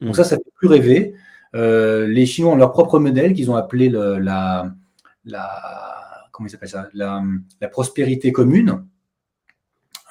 [0.00, 0.14] Donc hmm.
[0.14, 1.14] ça, ça fait plus rêver.
[1.56, 4.72] Euh, les Chinois ont leur propre modèle qu'ils ont appelé la,
[5.24, 5.99] la
[6.40, 8.86] comment il s'appelle ça, la, prospérité commune.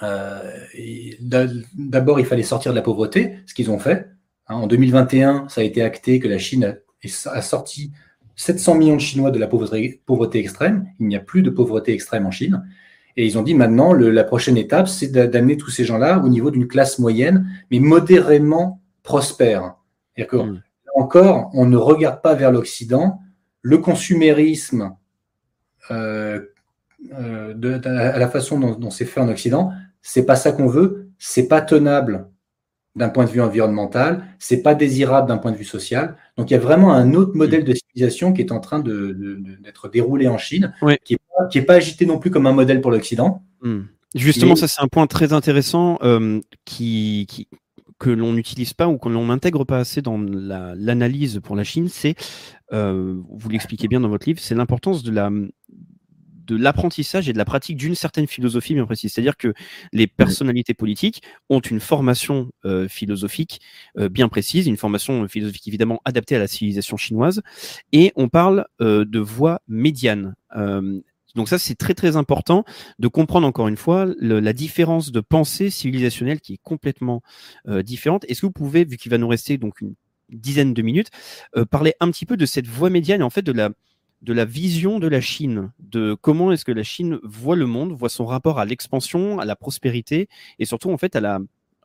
[0.03, 0.57] Euh,
[1.73, 4.07] d'abord, il fallait sortir de la pauvreté, ce qu'ils ont fait.
[4.47, 4.55] Hein.
[4.55, 6.77] en 2021, ça a été acté que la Chine
[7.25, 7.91] a, sorti
[8.35, 10.85] 700 millions de Chinois de la pauvreté, pauvreté extrême.
[10.99, 12.63] Il n'y a plus de pauvreté extrême en Chine.
[13.17, 16.51] Et ils ont dit maintenant, la prochaine étape, c'est d'amener tous ces gens-là au niveau
[16.51, 19.77] d'une classe moyenne, mais modérément prospère.
[20.15, 20.61] à mmh.
[20.93, 23.19] encore, on ne regarde pas vers l'Occident.
[23.63, 24.95] Le consumérisme
[25.91, 26.39] euh,
[27.13, 29.71] euh, de, à la façon dont, c'est fait en Occident,
[30.01, 32.27] c'est pas ça qu'on veut, c'est pas tenable
[32.95, 36.17] d'un point de vue environnemental, c'est pas désirable d'un point de vue social.
[36.37, 39.87] Donc il y a vraiment un autre modèle de civilisation qui est en train d'être
[39.87, 40.73] de, déroulé en Chine,
[41.05, 41.17] qui
[41.55, 43.43] n'est pas, agité non plus comme un modèle pour l'Occident.
[43.61, 43.83] Hmm.
[44.15, 47.47] Justement, ça c'est un point très intéressant euh, qui, qui,
[47.99, 51.89] que l'on n'utilise pas ou que l'on n'intègre pas assez dans l'analyse pour la Chine,
[51.89, 52.15] c'est,
[52.71, 55.29] vous l'expliquez bien dans votre livre, c'est l'importance de la
[56.49, 59.13] de l'apprentissage et de la pratique d'une certaine philosophie bien précise.
[59.13, 59.53] C'est-à-dire que
[59.93, 63.61] les personnalités politiques ont une formation euh, philosophique
[63.97, 67.41] euh, bien précise, une formation philosophique évidemment adaptée à la civilisation chinoise,
[67.91, 70.35] et on parle euh, de voie médiane.
[71.35, 72.63] Donc ça, c'est très très important
[72.97, 77.21] de comprendre encore une fois la différence de pensée civilisationnelle qui est complètement
[77.67, 78.25] euh, différente.
[78.27, 79.93] Est-ce que vous pouvez, vu qu'il va nous rester donc une
[80.29, 81.09] dizaine de minutes,
[81.55, 83.69] euh, parler un petit peu de cette voie médiane et en fait de la
[84.21, 87.93] de la vision de la Chine, de comment est-ce que la Chine voit le monde,
[87.93, 90.27] voit son rapport à l'expansion, à la prospérité
[90.59, 91.39] et surtout en fait à la,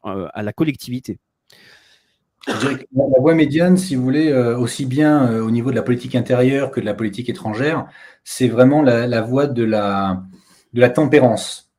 [0.05, 1.19] euh, à la collectivité?
[2.47, 6.15] La voie médiane, si vous voulez, euh, aussi bien euh, au niveau de la politique
[6.15, 7.87] intérieure que de la politique étrangère,
[8.23, 10.23] c'est vraiment la, voie de la,
[10.73, 11.73] de la tempérance.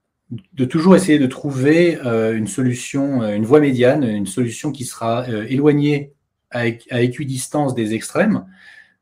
[0.54, 6.14] De toujours essayer de trouver une solution, une voie médiane, une solution qui sera éloignée
[6.50, 8.46] à, à équidistance des extrêmes,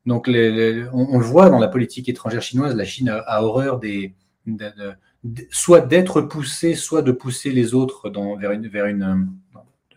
[0.06, 4.14] donc, on, le voit dans la politique étrangère chinoise, la Chine a, horreur des,
[5.50, 9.30] soit d'être poussée, soit de pousser les autres dans, vers une, vers une,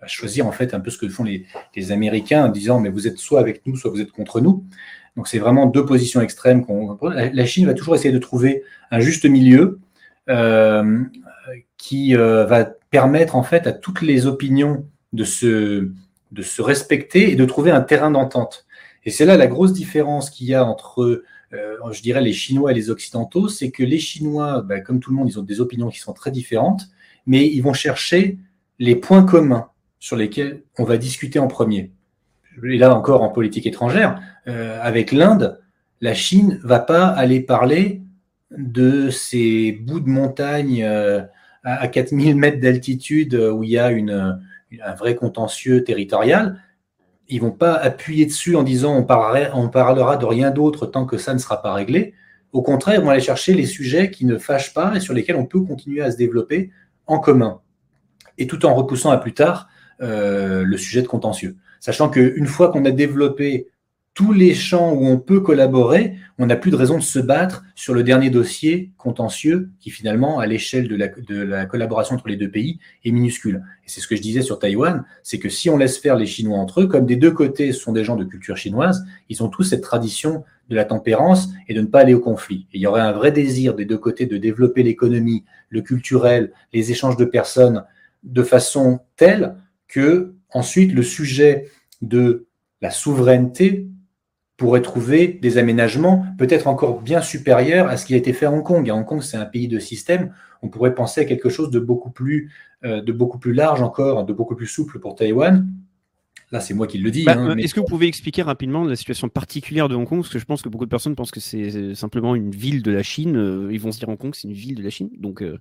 [0.01, 1.45] à choisir en fait un peu ce que font les,
[1.91, 4.63] Américains en disant mais vous êtes soit avec nous, soit vous êtes contre nous.
[5.15, 6.65] Donc c'est vraiment deux positions extrêmes.
[7.01, 9.79] la, Chine va toujours essayer de trouver un juste milieu
[10.29, 11.03] euh,
[11.77, 15.89] qui euh, va permettre en fait à toutes les opinions de se,
[16.31, 18.65] de se respecter et de trouver un terrain d'entente.
[19.05, 21.23] Et c'est là la grosse différence qu'il y a entre,
[21.53, 25.11] euh, je dirais, les Chinois et les Occidentaux, c'est que les Chinois, ben, comme tout
[25.11, 26.89] le monde, ils ont des opinions qui sont très différentes,
[27.25, 28.37] mais ils vont chercher
[28.79, 29.69] les points communs
[29.99, 31.91] sur lesquels on va discuter en premier.
[32.63, 35.59] Et là encore, en politique étrangère, euh, avec l'Inde,
[36.01, 38.01] la Chine va pas aller parler
[38.51, 41.21] de ces bouts de montagne euh,
[41.63, 46.61] à 4000 mètres d'altitude où il y a un vrai contentieux territorial
[47.29, 51.05] ils vont pas appuyer dessus en disant on parlera, on parlera de rien d'autre tant
[51.05, 52.13] que ça ne sera pas réglé.
[52.53, 55.35] Au contraire, ils vont aller chercher les sujets qui ne fâchent pas et sur lesquels
[55.35, 56.71] on peut continuer à se développer
[57.05, 57.59] en commun.
[58.37, 59.67] Et tout en repoussant à plus tard
[60.01, 61.55] euh, le sujet de contentieux.
[61.79, 63.67] Sachant qu'une fois qu'on a développé
[64.17, 67.63] tous les champs où on peut collaborer, on n'a plus de raison de se battre
[67.75, 70.95] sur le dernier dossier contentieux qui finalement, à l'échelle de
[71.43, 73.63] la, collaboration entre les deux pays, est minuscule.
[73.85, 76.25] Et c'est ce que je disais sur Taïwan, c'est que si on laisse faire les
[76.25, 79.49] Chinois entre eux, comme des deux côtés sont des gens de culture chinoise, ils ont
[79.49, 82.65] tous cette tradition de la tempérance et de ne pas aller au conflit.
[82.73, 86.53] Et il y aurait un vrai désir des deux côtés de développer l'économie, le culturel,
[86.73, 87.83] les échanges de personnes
[88.23, 89.55] de façon telle
[89.87, 91.69] que ensuite le sujet
[92.01, 92.47] de
[92.81, 93.87] la souveraineté
[94.57, 98.51] pourrait trouver des aménagements peut-être encore bien supérieurs à ce qui a été fait à
[98.51, 98.89] Hong Kong.
[98.89, 100.33] À Hong Kong, c'est un pays de système.
[100.63, 102.51] On pourrait penser à quelque chose de beaucoup plus,
[102.83, 105.67] euh, de beaucoup plus large encore, de beaucoup plus souple pour Taïwan.
[106.51, 107.23] Là, c'est moi qui le dis.
[107.23, 110.21] Bah, hein, est-ce que vous pouvez expliquer rapidement la situation particulière de Hong Kong?
[110.21, 112.91] Parce que je pense que beaucoup de personnes pensent que c'est simplement une ville de
[112.91, 113.37] la Chine.
[113.37, 115.09] Euh, ils vont se dire Hong Kong, c'est une ville de la Chine.
[115.19, 115.59] Donc, euh,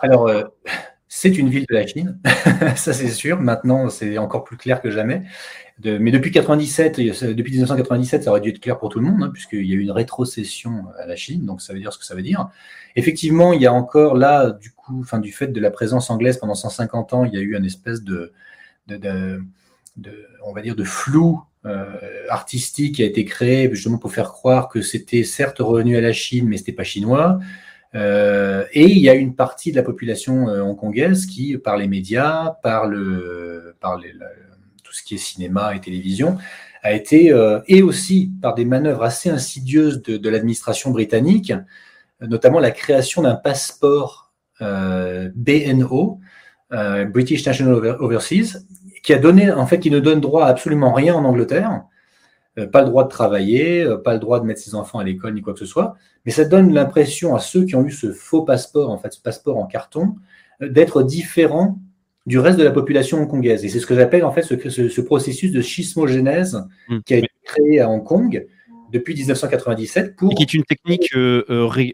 [0.00, 0.28] Alors,
[1.08, 2.18] c'est une ville de la Chine,
[2.76, 3.40] ça c'est sûr.
[3.40, 5.22] Maintenant, c'est encore plus clair que jamais.
[5.84, 9.30] mais depuis 97, depuis 1997, ça aurait dû être clair pour tout le monde, hein,
[9.32, 12.04] puisqu'il y a eu une rétrocession à la Chine, donc ça veut dire ce que
[12.04, 12.48] ça veut dire.
[12.96, 16.38] Effectivement, il y a encore là, du coup, enfin, du fait de la présence anglaise
[16.38, 18.32] pendant 150 ans, il y a eu une espèce de,
[18.88, 19.40] de,
[20.44, 21.86] on va dire, de flou euh,
[22.28, 26.12] artistique qui a été créé justement pour faire croire que c'était certes revenu à la
[26.12, 27.38] Chine, mais c'était pas chinois.
[27.96, 31.88] Euh, et il y a une partie de la population euh, hongkongaise qui, par les
[31.88, 33.98] médias, par, le, par
[34.84, 36.36] tout ce qui est cinéma et télévision,
[36.82, 41.52] a été, euh, et aussi par des manœuvres assez insidieuses de, l'administration britannique,
[42.20, 46.20] notamment la création d'un passeport BNO,
[47.12, 48.64] British National Overseas,
[49.02, 51.82] qui a donné, en fait, qui ne donne droit à absolument rien en Angleterre,
[52.64, 55.34] pas le droit de travailler, euh, pas le droit de mettre ses enfants à l'école
[55.34, 58.12] ni quoi que ce soit, mais ça donne l'impression à ceux qui ont eu ce
[58.12, 60.14] faux passeport, en fait, ce passeport en carton,
[60.62, 61.78] euh, d'être différents
[62.24, 63.64] du reste de la population hongkongaise.
[63.64, 66.98] Et c'est ce que j'appelle en fait ce, ce, processus de schismogénèse mmh.
[67.04, 68.46] qui a été créé à Hong Kong
[68.92, 70.32] depuis 1997 pour...
[70.32, 71.10] Et qui est une technique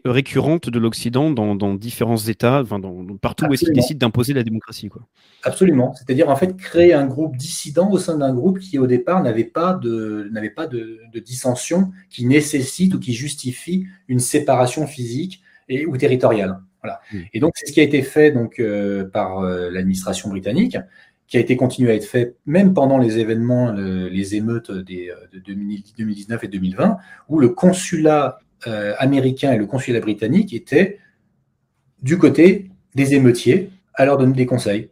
[0.05, 4.43] récurrente de l'Occident dans, différents États, enfin dans, partout où est-ce qu'ils décident d'imposer la
[4.43, 4.89] démocratie.
[4.89, 5.01] Quoi.
[5.43, 5.93] Absolument.
[5.93, 9.43] C'est-à-dire en fait créer un groupe dissident au sein d'un groupe qui au départ n'avait
[9.43, 15.97] pas de pas de, dissension qui nécessite ou qui justifie une séparation physique et ou
[15.97, 16.59] territoriale.
[16.81, 16.99] Voilà.
[17.11, 17.17] Mmh.
[17.33, 20.77] Et donc c'est ce qui a été fait donc euh, par euh, l'administration britannique,
[21.27, 25.39] qui a été continué à être fait même pendant les événements, les émeutes des, de
[25.39, 26.97] 2019 et 2020,
[27.29, 30.99] où le consulat euh, américain et le consulat britannique étaient
[32.01, 34.89] du côté des émeutiers à leur donner des conseils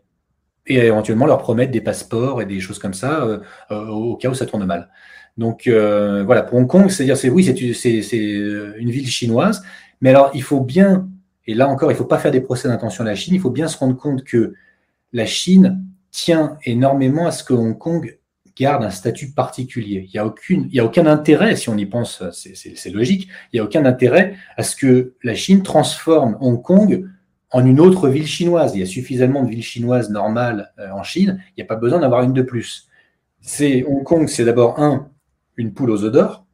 [0.67, 3.39] et éventuellement leur promettre des passeports et des choses comme ça euh,
[3.71, 4.89] euh, au cas où ça tourne mal.
[5.38, 9.63] Donc euh, voilà, pour Hong Kong, c'est-à-dire c'est oui, c'est une ville chinoise,
[10.01, 11.07] mais alors il faut bien,
[11.47, 13.41] et là encore, il ne faut pas faire des procès d'intention à la Chine, il
[13.41, 14.53] faut bien se rendre compte que
[15.13, 18.20] la Chine tient énormément à ce que Hong Kong
[18.55, 20.05] garde un statut particulier.
[20.07, 23.30] Il n'y a, aucune, il y a aucun intérêt, si on y pense, c'est logique,
[23.51, 27.09] il n'y a aucun intérêt à ce que la Chine transforme Hong Kong
[27.51, 28.76] en une autre ville chinoise.
[28.76, 31.76] Il y a suffisamment de villes chinoises normales euh, en Chine, il n'y a pas
[31.76, 32.88] besoin d'avoir une de plus.
[33.39, 35.09] C'est Hong Kong, c'est d'abord un,
[35.57, 36.45] une poule aux œufs d'or,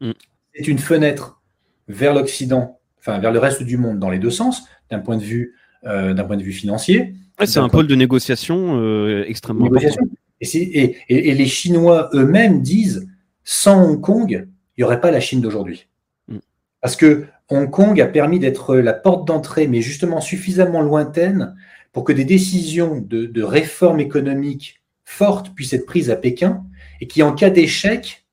[0.00, 0.12] mm.
[0.54, 1.42] c'est une fenêtre
[1.88, 5.22] vers l'Occident, enfin vers le reste du monde dans les deux sens, d'un point de
[5.22, 5.54] vue,
[5.84, 7.14] d'un point de vue financier.
[7.44, 10.04] c'est un pôle de négociation euh, extrêmement important.
[10.40, 13.08] Et, et, les Chinois eux-mêmes disent,
[13.44, 15.86] sans Hong Kong, il n'y aurait pas la Chine d'aujourd'hui.
[16.28, 16.38] Mm.
[16.80, 21.54] Parce que Hong Kong a permis d'être la porte d'entrée, mais justement suffisamment lointaine
[21.92, 26.64] pour que des décisions de, réforme économique fortes puissent être prises à Pékin
[27.00, 28.24] et qui, en cas d'échec,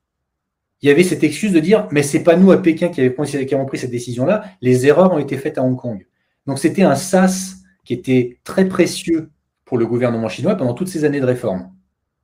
[0.80, 3.66] il y avait cette excuse de dire mais c'est pas nous à Pékin qui, avons
[3.66, 6.06] pris cette décision-là, les erreurs ont été faites à Hong Kong.
[6.50, 9.30] Donc c'était un sas qui était très précieux
[9.64, 11.70] pour le gouvernement chinois pendant toutes ces années de réforme.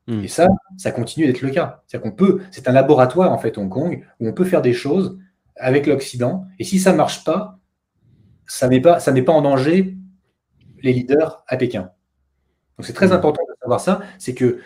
[0.08, 0.24] Hmm.
[0.24, 1.84] Et ça, ça continue d'être le cas.
[1.86, 4.72] C'est qu'on peut, c'est un laboratoire en fait Hong Kong où on peut faire des
[4.72, 5.16] choses
[5.54, 6.44] avec l'Occident.
[6.58, 7.60] Et si ça ne marche pas,
[8.48, 9.96] ça ne met, pas, pas en danger
[10.82, 11.92] les leaders à Pékin.
[12.78, 13.12] Donc c'est très mmh.
[13.12, 14.58] important de savoir ça, c'est que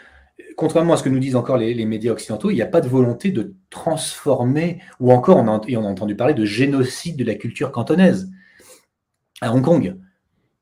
[0.57, 2.89] contrairement à ce que nous disent encore les, médias occidentaux, il n'y a pas de
[2.89, 7.35] volonté de transformer, ou encore on a, on a entendu parler de génocide de la
[7.35, 8.31] culture cantonaise
[9.41, 9.97] à Hong Kong.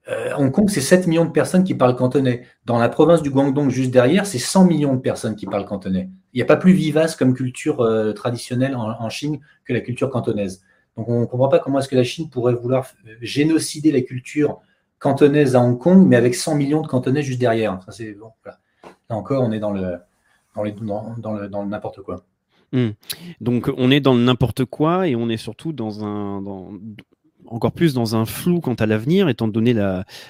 [0.09, 2.47] Euh, Hong Kong, c'est 7 millions de personnes qui parlent cantonais.
[2.65, 6.09] Dans la province du Guangdong, juste derrière, c'est 100 millions de personnes qui parlent cantonais.
[6.33, 10.09] Il n'y a pas plus vivace comme culture euh, traditionnelle en, Chine que la culture
[10.09, 10.63] cantonaise.
[10.97, 12.87] Donc on ne comprend pas comment est-ce que la Chine pourrait vouloir
[13.21, 14.61] génocider la culture
[14.99, 17.79] cantonaise à Hong Kong, mais avec 100 millions de cantonais juste derrière.
[17.99, 19.99] Là encore, on est dans le,
[20.55, 20.63] dans,
[21.35, 22.25] le, dans le n'importe quoi.
[22.73, 22.91] Hmm.
[23.41, 26.43] Donc on est dans le n'importe quoi et on est surtout dans un,
[27.51, 29.75] encore plus dans un flou quant à l'avenir, étant donné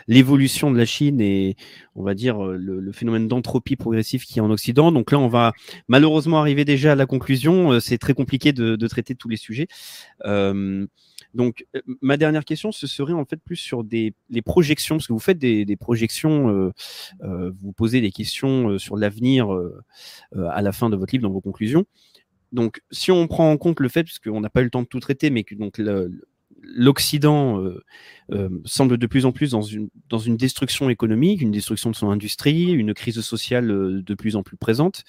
[0.07, 1.57] l'évolution de la Chine et
[1.95, 4.93] on va dire euh, le, phénomène d'entropie progressive qui est en Occident.
[4.93, 5.53] Donc là, on va
[5.89, 7.73] malheureusement arriver déjà à la conclusion.
[7.73, 9.69] Euh, c'est très compliqué de, traiter tous les sujets.
[10.25, 10.87] Euh,
[11.35, 11.67] donc,
[12.01, 15.19] ma dernière question, ce serait en fait plus sur des, les projections, parce que vous
[15.19, 16.73] faites des, projections,
[17.21, 19.51] vous posez des questions sur l'avenir
[20.35, 21.85] à la fin de votre livre dans vos conclusions.
[22.53, 24.89] Donc, si on prend en compte le fait, puisqu'on n'a pas eu le temps de
[24.89, 26.11] tout traiter, mais que donc le,
[26.63, 27.83] l'Occident euh,
[28.33, 32.71] euh, semble de plus en plus dans une, destruction économique, une destruction de son industrie,
[32.73, 35.05] une crise sociale euh, de plus en plus présente.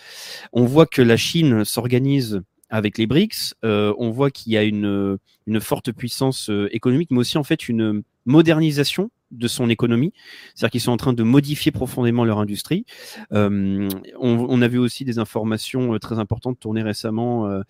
[0.54, 3.56] On voit que la Chine s'organise avec les BRICS.
[3.64, 5.18] on voit qu'il y a une
[5.60, 10.14] forte puissance économique, mais aussi en fait une modernisation de son économie.
[10.56, 12.86] C'est-à-dire qu'ils sont en train de modifier profondément leur industrie.
[13.32, 17.62] on, on, a vu aussi des informations très importantes tourner récemment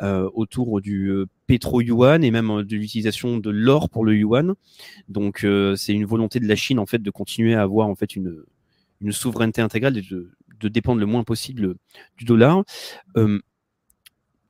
[0.00, 4.54] euh, autour du euh, pétro-yuan et même euh, de l'utilisation de l'or pour le yuan.
[5.08, 5.46] Donc
[5.76, 8.42] c'est une volonté de la Chine en fait de continuer à avoir en fait une,
[9.02, 10.30] une souveraineté intégrale et de,
[10.60, 11.74] de dépendre le moins possible
[12.16, 12.64] du dollar.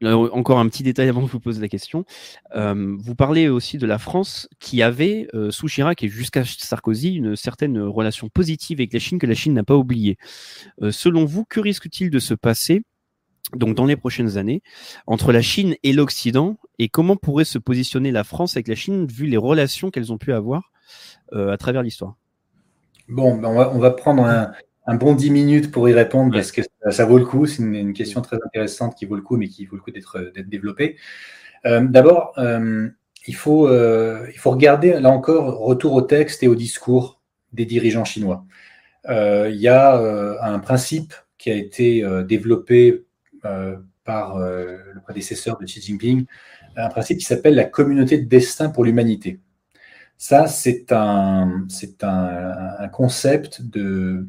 [0.04, 2.04] Encore un petit détail avant que je vous pose la question.
[2.54, 7.80] vous parlez aussi de la France qui avait, sous Chirac et jusqu'à Sarkozy, une certaine
[7.80, 10.18] relation positive avec la Chine que la Chine n'a pas oubliée.
[10.90, 12.82] selon vous, que risque-t-il de se passer
[13.54, 14.62] donc dans les prochaines années,
[15.06, 19.06] entre la Chine et l'Occident, et comment pourrait se positionner la France avec la Chine,
[19.06, 20.70] vu les relations qu'elles ont pu avoir
[21.32, 22.16] euh, à travers l'histoire?
[23.08, 24.52] Bon, ben, on, va, prendre un,
[24.86, 28.20] bon 10 minutes pour y répondre, parce que ça, vaut le coup, c'est une, question
[28.20, 30.96] très intéressante qui vaut le coup, mais qui vaut le coup d'être développée.
[31.64, 32.88] Euh, d'abord, euh,
[33.26, 37.20] il, faut, il faut regarder, là encore, retour au texte et au discours
[37.52, 38.44] des dirigeants chinois.
[39.08, 39.96] Il y a
[40.42, 43.04] un principe qui a été développé
[43.44, 46.26] euh, par euh, le prédécesseur de Xi Jinping,
[46.76, 49.38] un principe qui s'appelle la communauté de destin pour l'humanité.
[50.18, 54.26] Ça, c'est un, c'est un, concept de,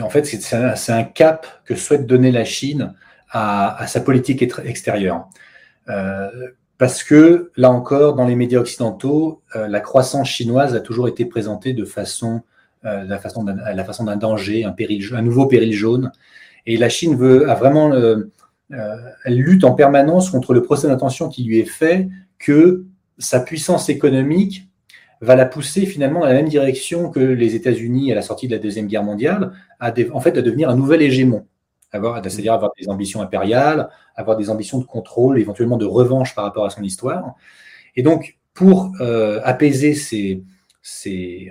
[0.00, 2.94] en fait, c'est un, cap que souhaite donner la Chine
[3.30, 5.28] à, sa politique extérieure.
[5.88, 6.28] Euh,
[6.78, 11.72] parce que, là encore, dans les médias occidentaux, la croissance chinoise a toujours été présentée
[11.72, 12.42] de façon,
[12.82, 14.74] d'un, la façon d'un danger, un,
[15.12, 16.10] un nouveau péril jaune.
[16.66, 18.30] Et la Chine veut, a vraiment, euh,
[18.72, 22.08] euh, elle lutte en permanence contre le procès d'intention qui lui est fait
[22.38, 22.84] que
[23.18, 24.68] sa puissance économique
[25.20, 28.52] va la pousser finalement dans la même direction que les États-Unis à la sortie de
[28.52, 31.46] la Deuxième Guerre mondiale, à en fait à devenir un nouvel hégémon,
[31.92, 36.66] c'est-à-dire avoir des ambitions impériales, avoir des ambitions de contrôle, éventuellement de revanche par rapport
[36.66, 37.34] à son histoire.
[37.94, 40.42] Et donc, pour euh, apaiser ces,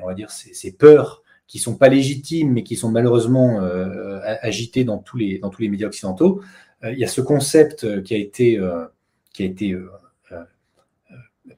[0.04, 4.84] on va dire, ces, peurs qui sont pas légitimes, mais qui sont malheureusement euh, agités
[4.84, 6.42] dans tous les dans tous les médias occidentaux.
[6.84, 8.60] Euh, il y a ce concept euh, qui a été
[9.34, 9.76] qui a été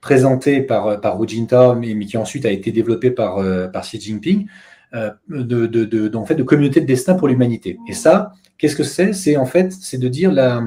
[0.02, 4.48] présenté par par Hu Jintao, mais, qui ensuite a été développé par par Xi Jinping,
[4.94, 7.78] de, de, en fait, de communauté de destin pour l'humanité.
[7.88, 9.14] Et ça, qu'est-ce que c'est?
[9.14, 10.64] C'est en fait, c'est de dire la,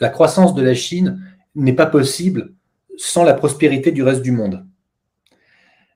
[0.00, 1.22] la croissance de la Chine
[1.54, 2.54] n'est pas possible
[2.96, 4.66] sans la prospérité du reste du monde.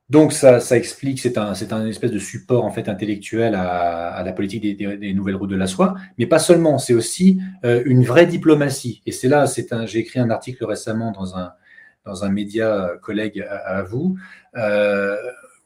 [0.09, 4.23] Donc ça, ça explique, c'est un, c'est un espèce de support en fait intellectuel à,
[4.25, 8.05] la politique des, nouvelles routes de la soie, mais pas seulement, c'est aussi euh, une
[8.05, 9.03] vraie diplomatie.
[9.05, 11.51] Et c'est là, c'est un, j'ai écrit un article récemment dans un
[12.07, 14.17] dans un média collègue à, vous,
[14.57, 15.17] euh,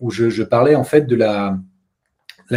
[0.01, 1.61] où je, parlais en fait de la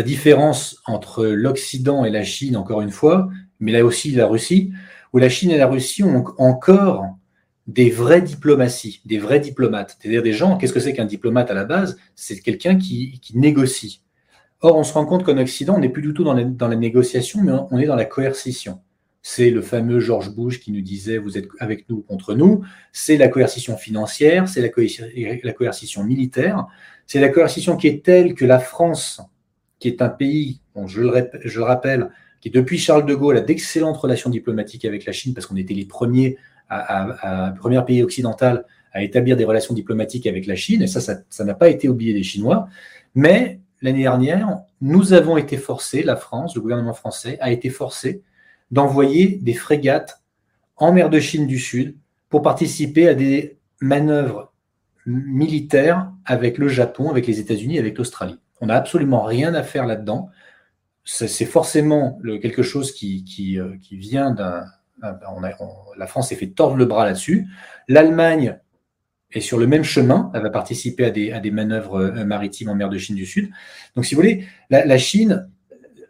[0.03, 3.29] différence entre l'Occident et la Chine, encore une fois,
[3.59, 4.71] mais là aussi la Russie,
[5.11, 7.05] où la Chine et la Russie ont encore
[7.67, 9.97] des vraies diplomaties, des vrais diplomates.
[9.99, 11.97] C'est-à-dire des gens, qu'est-ce que c'est qu'un diplomate à la base?
[12.15, 14.01] C'est quelqu'un qui, négocie.
[14.61, 17.41] Or, on se rend compte qu'en Occident, on n'est plus du tout dans la, négociation,
[17.41, 18.79] mais on est dans la coercition.
[19.25, 22.65] C'est le fameux George Bush qui nous disait vous êtes avec nous contre nous.
[22.91, 24.67] C'est la coercition financière, c'est la,
[25.53, 26.67] coercition militaire,
[27.07, 29.21] c'est la coercition qui est telle que la France,
[29.79, 32.09] qui est un pays, je, le rappelle,
[32.41, 35.73] qui depuis Charles de Gaulle a d'excellentes relations diplomatiques avec la Chine parce qu'on était
[35.73, 36.37] les premiers
[37.59, 41.53] premier pays occidental à établir des relations diplomatiques avec la Chine, et ça, ça n'a
[41.53, 42.67] pas été oublié des Chinois.
[43.15, 48.21] Mais l'année dernière, nous avons été forcés, la France, le gouvernement français, a été forcé
[48.73, 50.21] d'envoyer des frégates
[50.77, 51.95] en mer de Chine du Sud
[52.29, 54.51] pour participer à des manœuvres
[55.05, 58.39] militaires avec le Japon, avec les États-Unis, avec l'Australie.
[58.61, 60.29] On n'a absolument rien à faire là-dedans.
[61.05, 64.65] C'est forcément quelque chose qui, qui euh, vient d'un
[65.01, 65.19] ben,
[65.97, 67.47] la France s'est fait tordre le bras là-dessus.
[67.87, 68.57] L'Allemagne
[69.33, 70.31] est sur le même chemin.
[70.33, 73.25] Elle va participer à des, à des, manœuvres euh, maritimes en mer de Chine du
[73.25, 73.51] Sud.
[73.95, 75.49] Donc, si vous voulez, la, Chine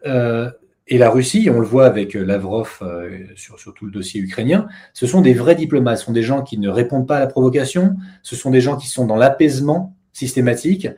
[0.06, 0.50] euh,
[0.86, 2.82] et la Russie, on le voit avec euh, Lavrov
[3.36, 5.98] sur, sur, tout le dossier ukrainien, ce sont des vrais diplomates.
[5.98, 7.96] Ce sont des gens qui ne répondent pas à la provocation.
[8.22, 10.88] Ce sont des gens qui sont dans l'apaisement systématique.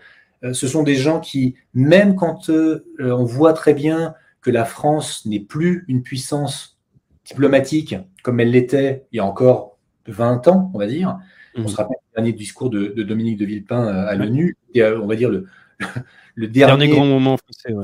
[0.53, 2.51] ce sont des gens qui, même quand
[2.99, 6.79] on voit très bien que la France n'est plus une puissance
[7.25, 9.79] diplomatique comme elle l'était il y a encore
[10.09, 11.19] 20 ans, on va dire.
[11.57, 11.69] On mhm.
[11.69, 15.17] se rappelle le dernier discours de, Dominique de Villepin euh, à l'ONU, euh, on va
[15.17, 15.47] dire le,
[16.35, 17.83] le dernier, grand moment français, euh,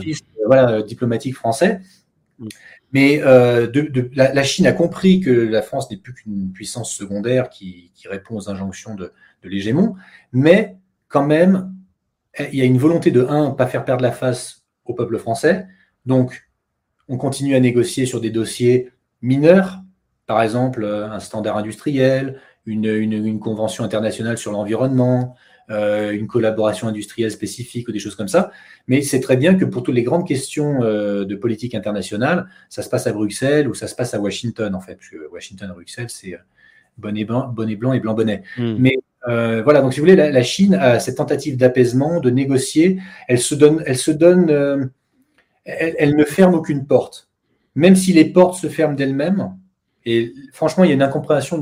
[0.54, 1.80] voilà, diplomatique français.
[2.38, 2.48] Mhm.
[2.92, 7.90] Mais de, la, Chine a compris que la France n'est plus qu'une puissance secondaire qui,
[8.04, 9.94] répond aux injonctions de, de l'hégémon,
[10.32, 10.76] mais
[11.08, 11.74] quand même,
[12.38, 15.66] il y a une volonté de, un, pas faire perdre la face au peuple français.
[16.06, 16.48] Donc,
[17.08, 18.90] on continue à négocier sur des dossiers
[19.20, 19.82] mineurs,
[20.26, 25.34] par exemple euh, un standard industriel, une, convention internationale sur l'environnement,
[25.70, 28.50] euh, une collaboration industrielle spécifique ou des choses comme ça.
[28.88, 32.82] Mais c'est très bien que pour toutes les grandes questions euh, de politique internationale, ça
[32.82, 35.70] se passe à Bruxelles ou ça se passe à Washington, en fait, parce que Washington
[35.70, 36.38] et Bruxelles, c'est
[36.98, 38.42] bonnet blanc, bonnet blanc et blanc bonnet.
[38.58, 38.76] Hmm.
[38.78, 42.98] Mais voilà, donc si vous voulez, la, Chine a cette tentative d'apaisement, de négocier,
[43.28, 44.90] elle se donne, elle se donne,
[45.64, 47.28] elle, ne ferme aucune porte
[47.74, 49.56] même si les portes se ferment d'elles-mêmes,
[50.04, 51.58] et franchement, il y a une incompréhension,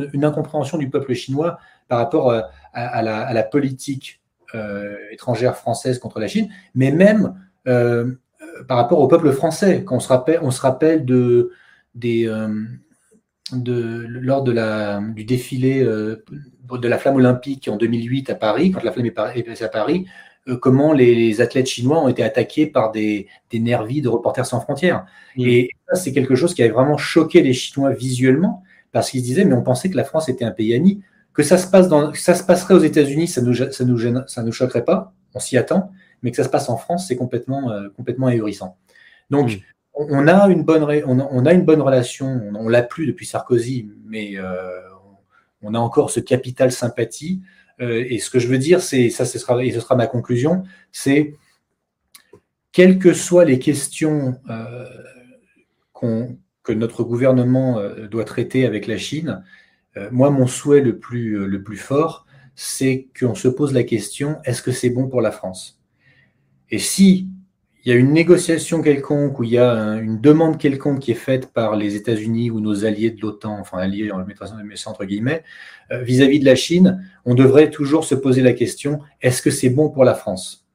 [0.79, 2.41] du peuple chinois par rapport euh,
[2.73, 4.21] à, la, politique
[4.55, 7.35] euh, étrangère française contre la Chine, mais même
[7.67, 8.13] euh,
[8.69, 9.85] par rapport au peuple français.
[9.85, 11.05] Quand on se rappelle,
[13.53, 18.93] lors de la, du défilé de la flamme olympique en 2008 à Paris, quand la
[18.93, 20.07] flamme est passée à Paris,
[20.61, 25.07] comment les, athlètes chinois ont été attaqués par des, des nervis de Reporters sans frontières.
[25.37, 25.47] Mm.
[25.47, 28.63] Et ça, c'est quelque chose qui avait vraiment choqué les Chinois visuellement,
[28.93, 31.03] parce qu'ils se disaient, mais on pensait que la France était un pays ami.
[31.33, 34.43] Que ça se, passe dans, ça se passerait aux États-Unis, ça nous, ça, nous ça
[34.43, 37.71] nous choquerait pas, on s'y attend, mais que ça se passe en France, c'est complètement,
[37.71, 38.77] euh, complètement ahurissant.
[39.31, 39.61] Donc, mm.
[39.95, 44.33] on, a une bonne, on, a, une bonne relation, on, l'a plus depuis Sarkozy, mais
[44.37, 44.81] euh,
[45.63, 47.41] on a encore ce capital sympathie.
[47.81, 50.07] Euh, et ce que je veux dire, c'est, ça ce sera, et ce sera ma
[50.07, 51.35] conclusion, c'est
[52.73, 54.87] quelles que soient les questions euh,
[56.63, 59.43] que notre gouvernement euh, doit traiter avec la Chine,
[60.13, 62.25] moi, mon souhait le plus, le plus fort,
[62.55, 65.81] c'est qu'on se pose la question, est-ce que c'est bon pour la France?
[66.71, 67.29] Et si
[67.83, 71.15] il y a une négociation quelconque ou il y a une demande quelconque qui est
[71.15, 75.07] faite par les États-Unis ou nos alliés de l'OTAN, enfin alliés, en le mettant entre
[75.07, 75.43] guillemets,
[75.91, 79.71] euh, vis-à-vis de la Chine, on devrait toujours se poser la question est-ce que c'est
[79.71, 80.67] bon pour la France?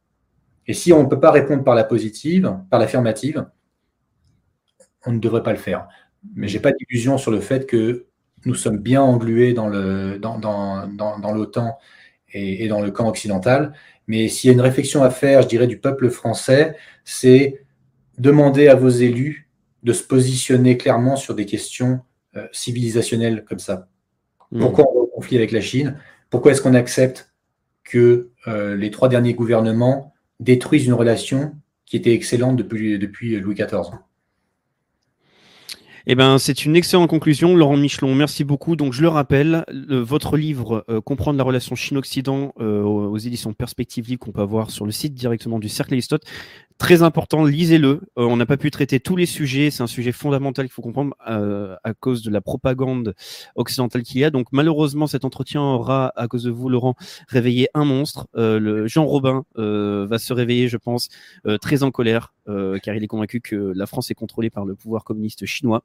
[0.65, 3.45] Et si on ne peut pas répondre par la positive, par l'affirmative,
[5.05, 5.87] on ne devrait pas le faire.
[6.33, 8.07] Mais je n'ai pas d'illusion sur le fait que
[8.45, 10.89] nous sommes bien englués dans l'OTAN
[12.33, 13.73] et dans le camp occidental
[14.07, 17.61] mais s'il y a une réflexion à faire, je dirais, du peuple français, c'est
[18.17, 19.49] demander à vos élus
[19.83, 21.99] de se positionner clairement sur des questions
[22.35, 23.87] euh, civilisationnelles comme ça.
[24.51, 24.59] Mmh.
[24.59, 25.97] Pourquoi on va au conflit avec la Chine?
[26.29, 27.31] Pourquoi est-ce qu'on accepte
[27.83, 33.55] que euh, les trois derniers gouvernements détruisent une relation qui était excellente depuis, depuis Louis
[33.55, 33.91] XIV.
[36.07, 38.13] Eh ben, c'est une excellente conclusion, Laurent Michelon.
[38.13, 38.75] Merci beaucoup.
[38.75, 44.07] Donc, je le rappelle, votre livre euh, Comprendre la relation Chine-Occident euh, aux, éditions Perspective
[44.07, 46.23] Livre qu'on peut avoir sur le site directement du Cercle Aristote.
[46.77, 48.01] Très important, lisez-le.
[48.17, 49.71] Euh, on n'a pas pu traiter tous les sujets.
[49.71, 53.15] C'est un sujet fondamental qu'il faut comprendre euh, à cause de la propagande
[53.55, 54.29] occidentale qu'il y a.
[54.29, 56.95] Donc malheureusement, cet entretien aura, à cause de vous, Laurent,
[57.29, 58.27] réveillé un monstre.
[58.35, 61.07] Euh, le Jean Robin va se réveiller, je pense,
[61.61, 65.03] très en colère, car il est convaincu que la France est contrôlée par le pouvoir
[65.03, 65.83] communiste chinois.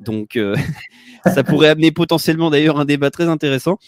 [0.00, 0.38] Donc
[1.24, 3.78] ça pourrait amener potentiellement d'ailleurs un débat très intéressant.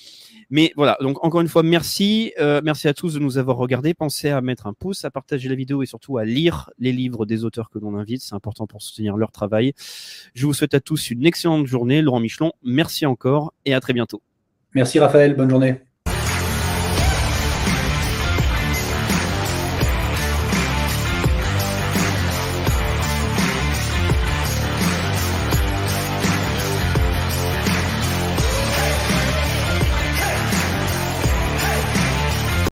[0.51, 2.33] Mais voilà, donc encore une fois, merci.
[2.39, 3.95] Euh, merci à tous de nous avoir regardés.
[3.95, 7.27] Pensez à mettre un pouce, à partager la vidéo et surtout à lire les livres
[7.27, 8.23] des auteurs que l'on invite.
[8.23, 9.73] C'est important pour soutenir leur travail.
[10.35, 12.03] Je vous souhaite à tous une excellente journée.
[12.03, 14.23] Laurent Michelon, merci encore et à très bientôt.
[14.75, 15.86] Merci Raphaël, bonne journée.